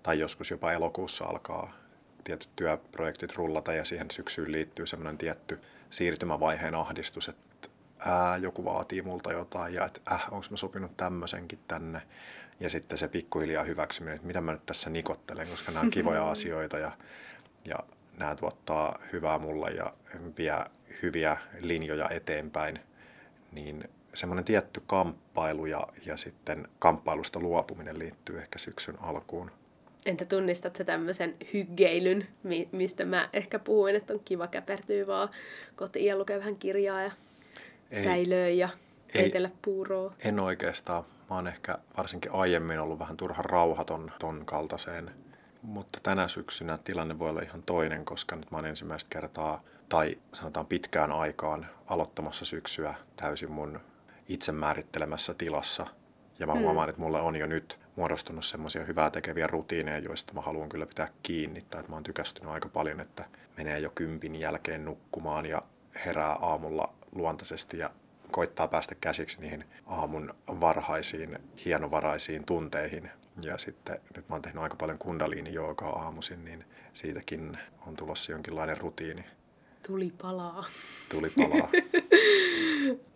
tai 0.02 0.18
joskus 0.18 0.50
jopa 0.50 0.72
elokuussa 0.72 1.24
alkaa 1.24 1.79
tietyt 2.24 2.48
työprojektit 2.56 3.36
rullata 3.36 3.72
ja 3.72 3.84
siihen 3.84 4.10
syksyyn 4.10 4.52
liittyy 4.52 4.86
semmoinen 4.86 5.18
tietty 5.18 5.60
siirtymävaiheen 5.90 6.74
ahdistus, 6.74 7.28
että 7.28 7.68
ää, 7.98 8.36
joku 8.36 8.64
vaatii 8.64 9.02
multa 9.02 9.32
jotain 9.32 9.74
ja 9.74 9.84
että 9.84 10.00
äh, 10.12 10.26
onko 10.30 10.46
mä 10.50 10.56
sopinut 10.56 10.96
tämmöisenkin 10.96 11.58
tänne. 11.68 12.02
Ja 12.60 12.70
sitten 12.70 12.98
se 12.98 13.08
pikkuhiljaa 13.08 13.64
hyväksyminen, 13.64 14.14
että 14.14 14.26
mitä 14.26 14.40
mä 14.40 14.52
nyt 14.52 14.66
tässä 14.66 14.90
nikottelen, 14.90 15.48
koska 15.48 15.72
nämä 15.72 15.82
on 15.82 15.90
kivoja 15.90 16.30
asioita 16.30 16.78
ja, 16.78 16.92
ja 17.64 17.76
nämä 18.16 18.34
tuottaa 18.36 18.98
hyvää 19.12 19.38
mulle 19.38 19.70
ja 19.70 19.92
vie 20.38 20.64
hyviä 21.02 21.36
linjoja 21.60 22.08
eteenpäin. 22.08 22.80
Niin 23.52 23.88
semmoinen 24.14 24.44
tietty 24.44 24.82
kamppailu 24.86 25.66
ja, 25.66 25.86
ja 26.06 26.16
sitten 26.16 26.68
kamppailusta 26.78 27.40
luopuminen 27.40 27.98
liittyy 27.98 28.38
ehkä 28.38 28.58
syksyn 28.58 29.02
alkuun. 29.02 29.50
Entä 30.06 30.24
tunnistat 30.24 30.76
sä 30.76 30.84
tämmöisen 30.84 31.36
hyggeilyn, 31.52 32.26
mistä 32.72 33.04
mä 33.04 33.28
ehkä 33.32 33.58
puhuin, 33.58 33.96
että 33.96 34.12
on 34.12 34.20
kiva 34.24 34.46
käpertyä 34.46 35.06
vaan 35.06 35.28
kotiin 35.76 36.06
ja 36.06 36.18
lukea 36.18 36.38
vähän 36.38 36.56
kirjaa 36.56 37.02
ja 37.02 37.10
ei, 37.92 38.04
säilöä 38.04 38.48
ja 38.48 38.68
keitellä 39.12 39.50
puuroa? 39.62 40.14
En 40.24 40.40
oikeastaan. 40.40 41.04
Mä 41.30 41.36
oon 41.36 41.46
ehkä 41.46 41.78
varsinkin 41.96 42.32
aiemmin 42.32 42.80
ollut 42.80 42.98
vähän 42.98 43.16
turhan 43.16 43.44
rauhaton 43.44 44.12
ton 44.18 44.46
kaltaiseen. 44.46 45.10
Mutta 45.62 45.98
tänä 46.02 46.28
syksynä 46.28 46.78
tilanne 46.84 47.18
voi 47.18 47.30
olla 47.30 47.40
ihan 47.40 47.62
toinen, 47.62 48.04
koska 48.04 48.36
nyt 48.36 48.50
mä 48.50 48.58
oon 48.58 48.66
ensimmäistä 48.66 49.08
kertaa 49.10 49.62
tai 49.88 50.16
sanotaan 50.34 50.66
pitkään 50.66 51.12
aikaan 51.12 51.66
aloittamassa 51.86 52.44
syksyä 52.44 52.94
täysin 53.16 53.50
mun 53.50 53.80
itse 54.28 54.52
määrittelemässä 54.52 55.34
tilassa. 55.34 55.86
Ja 56.38 56.46
mä 56.46 56.52
hmm. 56.52 56.62
huomaan, 56.62 56.88
että 56.88 57.00
mulle 57.00 57.20
on 57.20 57.36
jo 57.36 57.46
nyt 57.46 57.78
muodostunut 58.00 58.44
semmoisia 58.44 58.84
hyvää 58.84 59.10
tekeviä 59.10 59.46
rutiineja, 59.46 59.98
joista 59.98 60.34
mä 60.34 60.40
haluan 60.40 60.68
kyllä 60.68 60.86
pitää 60.86 61.08
kiinni. 61.22 61.60
Tai 61.70 61.80
että 61.80 61.92
mä 61.92 61.96
oon 61.96 62.02
tykästynyt 62.02 62.50
aika 62.52 62.68
paljon, 62.68 63.00
että 63.00 63.24
menee 63.56 63.78
jo 63.78 63.90
kympin 63.90 64.34
jälkeen 64.36 64.84
nukkumaan 64.84 65.46
ja 65.46 65.62
herää 66.04 66.32
aamulla 66.32 66.94
luontaisesti 67.12 67.78
ja 67.78 67.90
koittaa 68.30 68.68
päästä 68.68 68.94
käsiksi 68.94 69.40
niihin 69.40 69.64
aamun 69.86 70.34
varhaisiin, 70.46 71.38
hienovaraisiin 71.64 72.44
tunteihin. 72.44 73.10
Ja 73.40 73.58
sitten 73.58 73.98
nyt 74.16 74.28
mä 74.28 74.34
oon 74.34 74.42
tehnyt 74.42 74.62
aika 74.62 74.76
paljon 74.76 74.98
kundaliini 74.98 75.54
joogaa 75.54 76.02
aamuisin, 76.02 76.44
niin 76.44 76.64
siitäkin 76.92 77.58
on 77.86 77.96
tulossa 77.96 78.32
jonkinlainen 78.32 78.78
rutiini. 78.78 79.24
Tuli 79.86 80.12
palaa. 80.22 80.64
Tuli 81.10 81.30
palaa. 81.30 81.68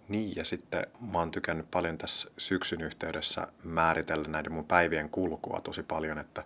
Niin, 0.08 0.36
ja 0.36 0.44
sitten 0.44 0.86
mä 1.12 1.18
oon 1.18 1.30
tykännyt 1.30 1.70
paljon 1.70 1.98
tässä 1.98 2.30
syksyn 2.38 2.80
yhteydessä 2.80 3.46
määritellä 3.64 4.28
näiden 4.28 4.52
mun 4.52 4.64
päivien 4.64 5.10
kulkua 5.10 5.60
tosi 5.60 5.82
paljon, 5.82 6.18
että 6.18 6.44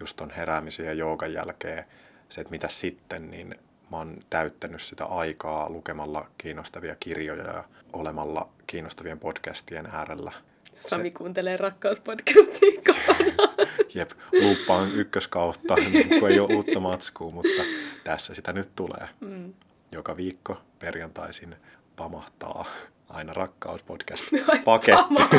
just 0.00 0.20
on 0.20 0.30
heräämisen 0.30 0.86
ja 0.86 0.92
joogan 0.92 1.32
jälkeen 1.32 1.84
se, 2.28 2.40
että 2.40 2.50
mitä 2.50 2.68
sitten, 2.68 3.30
niin 3.30 3.54
mä 3.90 3.96
oon 3.96 4.18
täyttänyt 4.30 4.82
sitä 4.82 5.04
aikaa 5.04 5.70
lukemalla 5.70 6.30
kiinnostavia 6.38 6.96
kirjoja 7.00 7.44
ja 7.44 7.64
olemalla 7.92 8.48
kiinnostavien 8.66 9.18
podcastien 9.18 9.86
äärellä. 9.86 10.32
Sami 10.76 11.04
se... 11.04 11.10
kuuntelee 11.10 11.56
rakkauspodcastia 11.56 12.70
kotona. 12.86 13.52
Jep, 13.94 14.10
luuppaan 14.42 14.88
ykköskautta, 14.94 15.74
kun 16.20 16.30
ei 16.30 16.40
ole 16.40 16.54
uutta 16.54 16.80
matskua, 16.80 17.30
mutta 17.30 17.62
tässä 18.04 18.34
sitä 18.34 18.52
nyt 18.52 18.74
tulee. 18.74 19.08
Mm. 19.20 19.54
Joka 19.92 20.16
viikko 20.16 20.60
perjantaisin 20.78 21.56
pamahtaa 21.96 22.64
aina 23.08 23.32
rakkauspodcast-paketti. 23.32 25.04
Pamahtaa. 25.16 25.36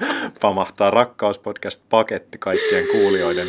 pamahtaa 0.40 0.90
rakkauspodcast-paketti 0.90 2.38
kaikkien 2.38 2.84
kuulijoiden 2.92 3.48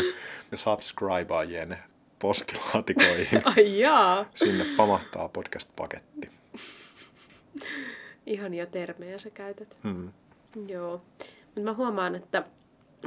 ja 0.52 0.58
subscribaajien 0.58 1.78
postilaatikoihin. 2.20 3.42
Ai 3.46 3.80
jaa. 3.80 4.26
Sinne 4.36 4.66
pamahtaa 4.78 5.30
podcast-paketti. 5.30 6.30
Ihania 8.26 8.66
termejä 8.66 9.18
sä 9.18 9.30
käytät. 9.30 9.78
Mm. 9.84 10.12
Joo. 10.68 11.02
Mutta 11.46 11.62
mä 11.62 11.74
huomaan, 11.74 12.16
että 12.16 12.44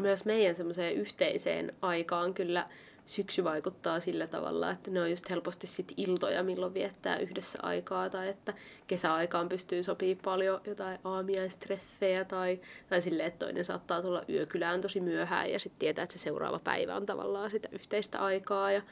myös 0.01 0.25
meidän 0.25 0.55
semmoiseen 0.55 0.95
yhteiseen 0.95 1.73
aikaan 1.83 2.35
kyllä 2.35 2.69
syksy 3.11 3.45
vaikuttaa 3.45 4.01
sillä 4.01 4.27
tavalla, 4.27 4.71
että 4.71 4.91
ne 4.91 5.01
on 5.01 5.11
just 5.11 5.31
helposti 5.31 5.67
sit 5.67 5.95
iltoja, 5.97 6.43
milloin 6.43 6.75
viettää 6.75 7.19
yhdessä 7.19 7.59
aikaa, 7.63 8.11
tai 8.11 8.29
että 8.29 8.55
kesäaikaan 8.87 9.49
pystyy 9.49 9.83
sopii 9.83 10.15
paljon 10.15 10.61
jotain 10.65 10.99
aamiaistreffejä, 11.05 12.25
tai, 12.25 12.61
tai 12.89 13.01
silleen, 13.01 13.27
että 13.27 13.47
toinen 13.47 13.65
saattaa 13.65 14.03
tulla 14.03 14.25
yökylään 14.29 14.81
tosi 14.81 15.01
myöhään, 15.01 15.51
ja 15.51 15.59
sitten 15.59 15.79
tietää, 15.79 16.03
että 16.03 16.13
se 16.13 16.19
seuraava 16.19 16.59
päivä 16.59 16.95
on 16.95 17.07
tavallaan 17.07 17.51
sitä 17.51 17.69
yhteistä 17.73 18.19
aikaa, 18.19 18.73
ja 18.73 18.83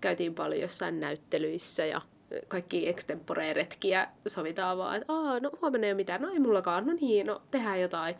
käytiin 0.00 0.34
paljon 0.34 0.60
jossain 0.60 1.00
näyttelyissä, 1.00 1.84
ja 1.84 2.00
kaikki 2.48 2.88
extempore-retkiä 2.88 4.08
sovitaan 4.26 4.78
vaan, 4.78 4.96
että 4.96 5.12
Aa, 5.12 5.40
no 5.40 5.50
huomenna 5.60 5.86
ei 5.86 5.92
ole 5.92 5.96
mitään, 5.96 6.22
no 6.22 6.32
ei 6.32 6.38
mullakaan, 6.38 6.86
no 6.86 6.92
niin, 7.00 7.26
no 7.26 7.42
tehdään 7.50 7.80
jotain. 7.80 8.14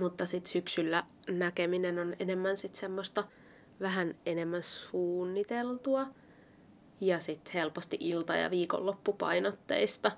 Mutta 0.00 0.26
sitten 0.26 0.52
syksyllä 0.52 1.04
näkeminen 1.28 1.98
on 1.98 2.16
enemmän 2.18 2.56
sitten 2.56 2.80
semmoista 2.80 3.24
vähän 3.80 4.14
enemmän 4.26 4.62
suunniteltua 4.62 6.06
ja 7.00 7.20
sitten 7.20 7.52
helposti 7.54 7.96
ilta- 8.00 8.36
ja 8.36 8.50
viikonloppupainotteista. 8.50 10.10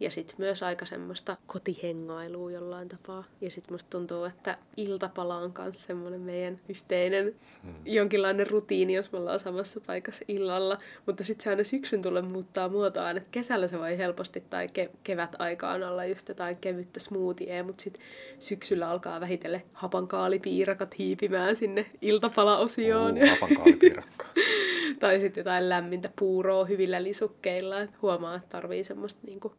Ja 0.00 0.10
sitten 0.10 0.36
myös 0.38 0.62
aika 0.62 0.86
semmoista 0.86 1.36
kotihengailua 1.46 2.50
jollain 2.50 2.88
tapaa. 2.88 3.24
Ja 3.40 3.50
sitten 3.50 3.74
musta 3.74 3.90
tuntuu, 3.90 4.24
että 4.24 4.58
iltapala 4.76 5.36
on 5.36 5.52
myös 5.58 5.82
semmoinen 5.82 6.20
meidän 6.20 6.60
yhteinen 6.68 7.34
hmm. 7.62 7.74
jonkinlainen 7.84 8.50
rutiini, 8.50 8.94
jos 8.94 9.12
me 9.12 9.18
ollaan 9.18 9.38
samassa 9.38 9.80
paikassa 9.80 10.24
illalla. 10.28 10.78
Mutta 11.06 11.24
sitten 11.24 11.44
se 11.44 11.50
aina 11.50 11.64
syksyn 11.64 12.02
tulee 12.02 12.22
muuttaa 12.22 12.68
muotoaan, 12.68 13.16
että 13.16 13.28
kesällä 13.30 13.68
se 13.68 13.78
voi 13.78 13.98
helposti 13.98 14.40
tai 14.40 14.66
ke- 14.66 14.90
kevät 15.04 15.36
aikaan 15.38 15.82
olla 15.82 16.04
just 16.04 16.28
jotain 16.28 16.56
kevyttä 16.56 17.00
smoothiea, 17.00 17.64
mutta 17.64 17.82
sitten 17.82 18.02
syksyllä 18.38 18.90
alkaa 18.90 19.20
vähitellen 19.20 19.62
hapankaalipiirakat 19.72 20.98
hiipimään 20.98 21.56
sinne 21.56 21.90
iltapalaosioon. 22.00 23.18
Oh, 23.22 23.28
hapankaalipiirakka. 23.28 24.26
tai 25.00 25.20
sitten 25.20 25.40
jotain 25.40 25.68
lämmintä 25.68 26.10
puuroa 26.18 26.64
hyvillä 26.64 27.02
lisukkeilla. 27.02 27.80
Et 27.80 28.02
huomaa, 28.02 28.36
että 28.36 28.48
tarvii 28.48 28.84
semmoista 28.84 29.20
niinku 29.26 29.52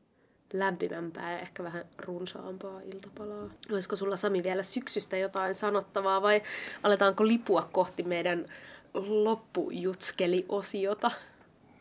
lämpimämpää 0.53 1.31
ja 1.31 1.39
ehkä 1.39 1.63
vähän 1.63 1.85
runsaampaa 1.97 2.79
iltapalaa. 2.93 3.49
Olisiko 3.71 3.95
sulla 3.95 4.17
Sami 4.17 4.43
vielä 4.43 4.63
syksystä 4.63 5.17
jotain 5.17 5.55
sanottavaa 5.55 6.21
vai 6.21 6.41
aletaanko 6.83 7.27
lipua 7.27 7.69
kohti 7.71 8.03
meidän 8.03 8.45
loppujutskeli-osiota? 8.93 11.11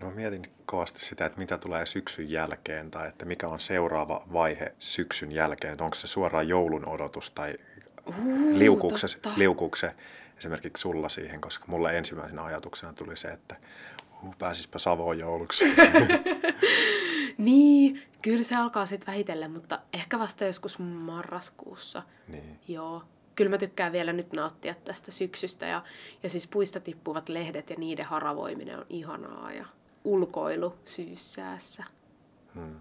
No 0.00 0.11
mietin 0.11 0.42
kovasti 0.66 1.05
sitä, 1.05 1.27
että 1.27 1.38
mitä 1.38 1.59
tulee 1.59 1.87
syksyn 1.87 2.31
jälkeen 2.31 2.90
tai 2.90 3.09
että 3.09 3.24
mikä 3.24 3.48
on 3.48 3.61
seuraava 3.61 4.22
vaihe 4.33 4.74
syksyn 4.79 5.33
jälkeen. 5.33 5.72
Että 5.72 5.85
onko 5.85 5.94
se 5.94 6.07
suoraan 6.07 6.48
joulun 6.48 6.88
odotus 6.88 7.31
tai 7.31 7.55
Uh, 8.09 8.14
liukuuko 8.53 8.98
totta. 8.98 9.33
liukuuko 9.37 9.77
se 9.77 9.94
esimerkiksi 10.38 10.81
sulla 10.81 11.09
siihen, 11.09 11.40
koska 11.40 11.64
mulle 11.68 11.98
ensimmäisenä 11.98 12.44
ajatuksena 12.44 12.92
tuli 12.92 13.16
se, 13.16 13.29
että 13.29 13.57
uh, 14.22 14.35
pääsispä 14.38 14.79
Savoon 14.79 15.18
jouluksi. 15.18 15.64
Niin, 17.38 18.03
kyllä 18.23 18.42
se 18.42 18.57
alkaa 18.57 18.87
sitten 18.87 19.07
vähitellen, 19.07 19.51
mutta 19.51 19.79
ehkä 19.92 20.18
vasta 20.18 20.44
joskus 20.44 20.79
marraskuussa. 20.79 22.03
niin. 22.29 22.59
Joo. 22.68 23.03
Kyllä 23.37 23.51
mä 23.51 23.59
tykkään 23.59 23.92
vielä 23.92 24.12
nyt 24.12 24.33
nauttia 24.33 24.75
tästä 24.75 25.11
syksystä 25.11 25.66
ja, 25.66 25.83
ja 26.23 26.31
siis 26.31 26.47
puista 26.47 26.81
tippuvat 26.81 27.29
lehdet 27.29 27.70
ja 27.70 27.77
niiden 27.79 28.05
haravoiminen 28.05 28.79
on 28.79 28.87
ihanaa 28.88 29.53
ja 29.53 29.66
ulkoilu 30.05 30.75
syyssäässä. 30.85 31.85
Hmm. 32.55 32.77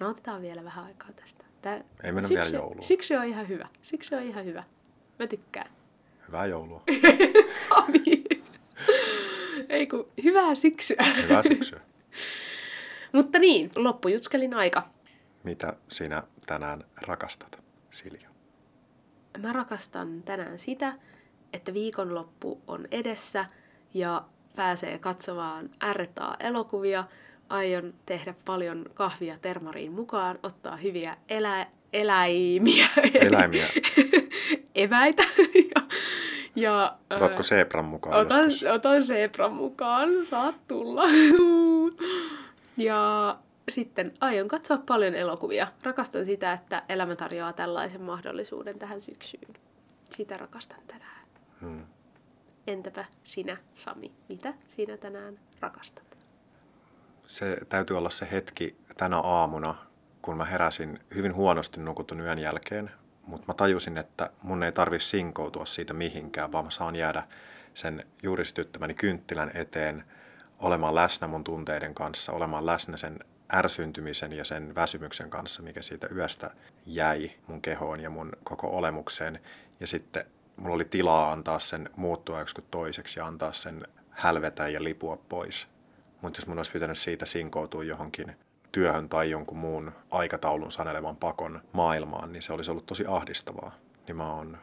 Nautitaan 0.00 0.42
vielä 0.42 0.64
vähän 0.64 0.84
aikaa 0.84 1.08
tästä. 1.16 1.44
Tää, 1.62 1.84
Ei 2.02 2.12
mennä 2.12 2.28
syksy, 2.28 2.34
vielä 2.34 2.48
jouluun. 2.62 2.82
Syksy 2.82 3.14
on 3.14 3.24
ihan 3.24 3.48
hyvä. 3.48 3.68
Syksy 3.82 4.14
on 4.14 4.22
ihan 4.22 4.44
hyvä. 4.44 4.64
Mä 5.18 5.26
tykkään. 5.26 5.70
Hyvää 6.26 6.46
joulua. 6.46 6.82
Sami! 7.68 8.24
Ei 9.68 9.86
kun, 9.86 10.06
hyvää 10.24 10.54
syksyä. 10.54 11.04
Hyvää 11.22 11.42
syksyä. 11.42 11.80
Mutta 13.14 13.38
niin, 13.38 13.70
loppujutskelin 13.76 14.54
aika. 14.54 14.82
Mitä 15.44 15.72
sinä 15.88 16.22
tänään 16.46 16.84
rakastat, 16.96 17.62
Silja? 17.90 18.28
Mä 19.38 19.52
rakastan 19.52 20.22
tänään 20.22 20.58
sitä, 20.58 20.92
että 21.52 21.74
viikonloppu 21.74 22.60
on 22.66 22.86
edessä 22.90 23.44
ja 23.94 24.24
pääsee 24.56 24.98
katsomaan 24.98 25.70
R-elokuvia. 25.92 27.04
Aion 27.48 27.94
tehdä 28.06 28.34
paljon 28.44 28.86
kahvia 28.94 29.38
termariin 29.42 29.92
mukaan, 29.92 30.38
ottaa 30.42 30.76
hyviä 30.76 31.16
elä- 31.28 31.66
eläimiä. 31.92 32.86
Eläimiä. 33.14 33.66
Eväitä. 34.74 35.22
ja, 35.74 35.82
ja, 36.56 36.98
Otatko 37.10 37.36
ää, 37.36 37.42
Sebran 37.42 37.84
mukaan 37.84 38.16
otan, 38.16 38.44
joskus? 38.44 38.62
otan 38.70 39.02
zebran 39.02 39.52
mukaan, 39.52 40.08
saat 40.24 40.54
tulla. 40.68 41.02
Ja 42.76 43.38
sitten 43.68 44.12
aion 44.20 44.48
katsoa 44.48 44.78
paljon 44.78 45.14
elokuvia. 45.14 45.66
Rakastan 45.82 46.26
sitä, 46.26 46.52
että 46.52 46.82
elämä 46.88 47.16
tarjoaa 47.16 47.52
tällaisen 47.52 48.02
mahdollisuuden 48.02 48.78
tähän 48.78 49.00
syksyyn. 49.00 49.54
Sitä 50.10 50.36
rakastan 50.36 50.80
tänään. 50.86 51.26
Hmm. 51.60 51.86
Entäpä 52.66 53.04
sinä, 53.24 53.56
Sami? 53.74 54.12
Mitä 54.28 54.54
sinä 54.68 54.96
tänään 54.96 55.38
rakastat? 55.60 56.18
Se 57.26 57.58
täytyy 57.68 57.98
olla 57.98 58.10
se 58.10 58.28
hetki 58.30 58.76
tänä 58.96 59.18
aamuna, 59.18 59.74
kun 60.22 60.36
mä 60.36 60.44
heräsin 60.44 60.98
hyvin 61.14 61.34
huonosti 61.34 61.80
nukutun 61.80 62.20
yön 62.20 62.38
jälkeen, 62.38 62.90
mutta 63.26 63.44
mä 63.48 63.54
tajusin, 63.54 63.98
että 63.98 64.30
mun 64.42 64.62
ei 64.62 64.72
tarvi 64.72 65.00
sinkoutua 65.00 65.66
siitä 65.66 65.92
mihinkään, 65.92 66.52
vaan 66.52 66.64
mä 66.64 66.70
saan 66.70 66.96
jäädä 66.96 67.22
sen 67.74 68.04
juuri 68.22 68.44
sytyttämäni 68.44 68.94
kynttilän 68.94 69.50
eteen 69.54 70.04
olemaan 70.58 70.94
läsnä 70.94 71.26
mun 71.26 71.44
tunteiden 71.44 71.94
kanssa, 71.94 72.32
olemaan 72.32 72.66
läsnä 72.66 72.96
sen 72.96 73.18
ärsyntymisen 73.52 74.32
ja 74.32 74.44
sen 74.44 74.74
väsymyksen 74.74 75.30
kanssa, 75.30 75.62
mikä 75.62 75.82
siitä 75.82 76.08
yöstä 76.14 76.50
jäi 76.86 77.30
mun 77.46 77.62
kehoon 77.62 78.00
ja 78.00 78.10
mun 78.10 78.32
koko 78.44 78.68
olemukseen. 78.68 79.40
Ja 79.80 79.86
sitten 79.86 80.26
mulla 80.56 80.74
oli 80.74 80.84
tilaa 80.84 81.32
antaa 81.32 81.58
sen 81.58 81.90
muuttua 81.96 82.38
joksikin 82.38 82.64
toiseksi 82.70 83.20
ja 83.20 83.26
antaa 83.26 83.52
sen 83.52 83.86
hälvetä 84.10 84.68
ja 84.68 84.84
lipua 84.84 85.16
pois. 85.28 85.68
Mutta 86.20 86.38
jos 86.40 86.46
mun 86.46 86.58
olisi 86.58 86.72
pitänyt 86.72 86.98
siitä 86.98 87.26
sinkoutua 87.26 87.84
johonkin 87.84 88.36
työhön 88.72 89.08
tai 89.08 89.30
jonkun 89.30 89.58
muun 89.58 89.92
aikataulun 90.10 90.72
sanelevan 90.72 91.16
pakon 91.16 91.60
maailmaan, 91.72 92.32
niin 92.32 92.42
se 92.42 92.52
olisi 92.52 92.70
ollut 92.70 92.86
tosi 92.86 93.04
ahdistavaa. 93.08 93.74
Niin 94.06 94.16
mä 94.16 94.32
oon 94.32 94.58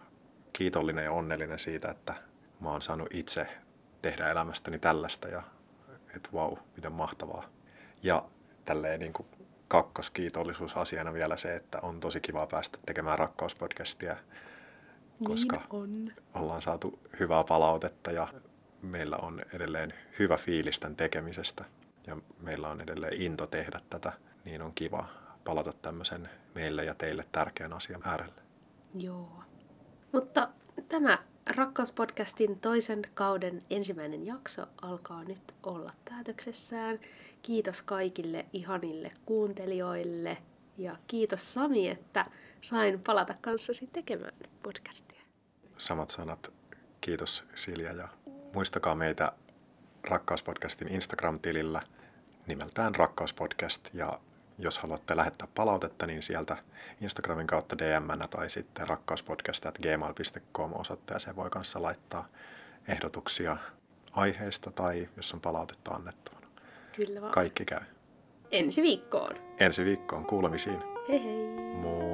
kiitollinen 0.54 1.06
ja 1.06 1.12
onnellinen 1.12 1.60
siitä, 1.60 1.92
että 1.92 2.14
mä 2.60 2.70
oon 2.70 2.82
saanut 2.82 3.14
itse 3.14 3.48
tehdä 4.02 4.30
elämästäni 4.30 4.80
tällaista 4.80 5.28
ja 5.28 5.44
että 6.16 6.30
vau, 6.34 6.58
miten 6.76 6.92
mahtavaa. 6.92 7.44
Ja 8.04 8.24
tälleen 8.66 9.00
niin 9.00 9.14
kuin 9.14 9.28
kakkoskiitollisuusasiana 9.68 11.14
vielä 11.14 11.38
se, 11.38 11.56
että 11.56 11.80
on 11.82 12.00
tosi 12.00 12.20
kiva 12.20 12.48
päästä 12.48 12.80
tekemään 12.86 13.20
rakkauspodcastia, 13.20 14.18
koska 15.24 15.56
Niin 15.58 16.14
on. 16.34 16.42
ollaan 16.44 16.62
saatu 16.62 17.00
hyvää 17.20 17.44
palautetta 17.44 18.12
ja 18.12 18.28
meillä 18.82 19.18
on 19.18 19.42
edelleen 19.54 19.94
hyvä 20.20 20.38
fiilis 20.38 20.80
tämän 20.80 20.96
tekemisestä 20.96 21.66
ja 22.08 22.18
meillä 22.40 22.70
on 22.70 22.82
edelleen 22.82 23.22
into 23.22 23.48
tehdä 23.48 23.80
tätä, 23.90 24.14
niin 24.46 24.62
on 24.62 24.74
kiva 24.74 25.06
palata 25.44 25.74
tämmöisen 25.74 26.30
meille 26.56 26.86
ja 26.86 26.96
teille 26.96 27.26
tärkeän 27.32 27.74
asian 27.74 28.02
äärelle. 28.06 28.42
Joo. 28.96 29.44
Mutta 30.12 30.50
tämä 30.88 31.18
Rakkauspodcastin 31.56 32.60
toisen 32.60 33.02
kauden 33.14 33.64
ensimmäinen 33.70 34.26
jakso 34.26 34.66
alkaa 34.82 35.24
nyt 35.24 35.56
olla 35.64 35.94
päätöksessään. 36.10 37.00
Kiitos 37.42 37.82
kaikille 37.82 38.46
ihanille 38.54 39.12
kuuntelijoille 39.26 40.38
ja 40.78 40.96
kiitos 41.08 41.54
Sami, 41.54 41.90
että 41.90 42.26
sain 42.62 43.00
palata 43.00 43.34
kanssasi 43.42 43.88
tekemään 43.88 44.34
podcastia. 44.64 45.22
Samat 45.78 46.10
sanat, 46.10 46.54
kiitos 47.02 47.44
Silja 47.56 47.94
ja 47.94 48.08
muistakaa 48.54 48.96
meitä 48.96 49.32
Rakkauspodcastin 50.04 50.88
Instagram-tilillä 50.88 51.82
nimeltään 52.48 52.96
Rakkauspodcast 52.96 53.90
ja 53.94 54.20
jos 54.62 54.80
haluatte 54.80 55.16
lähettää 55.16 55.48
palautetta, 55.56 56.08
niin 56.08 56.24
sieltä 56.24 56.58
Instagramin 57.02 57.48
kautta 57.48 57.78
dm 57.78 58.30
tai 58.30 58.50
sitten 58.50 58.88
rakkauspodcast.gmail.com 58.88 60.72
osoitteeseen 60.74 61.36
voi 61.36 61.50
kanssa 61.50 61.82
laittaa 61.82 62.28
ehdotuksia 62.88 63.58
aiheesta 64.12 64.72
tai 64.72 65.10
jos 65.18 65.34
on 65.34 65.42
palautetta 65.42 65.92
annettavana. 65.92 66.48
Kyllä 66.96 67.22
vaan. 67.22 67.34
Kaikki 67.34 67.66
käy. 67.66 67.82
Ensi 68.52 68.82
viikkoon. 68.82 69.36
Ensi 69.60 69.86
viikkoon 69.86 70.26
kuulemisiin. 70.26 70.84
Hei 71.10 71.24
hei! 71.24 71.76
Moi! 71.76 72.11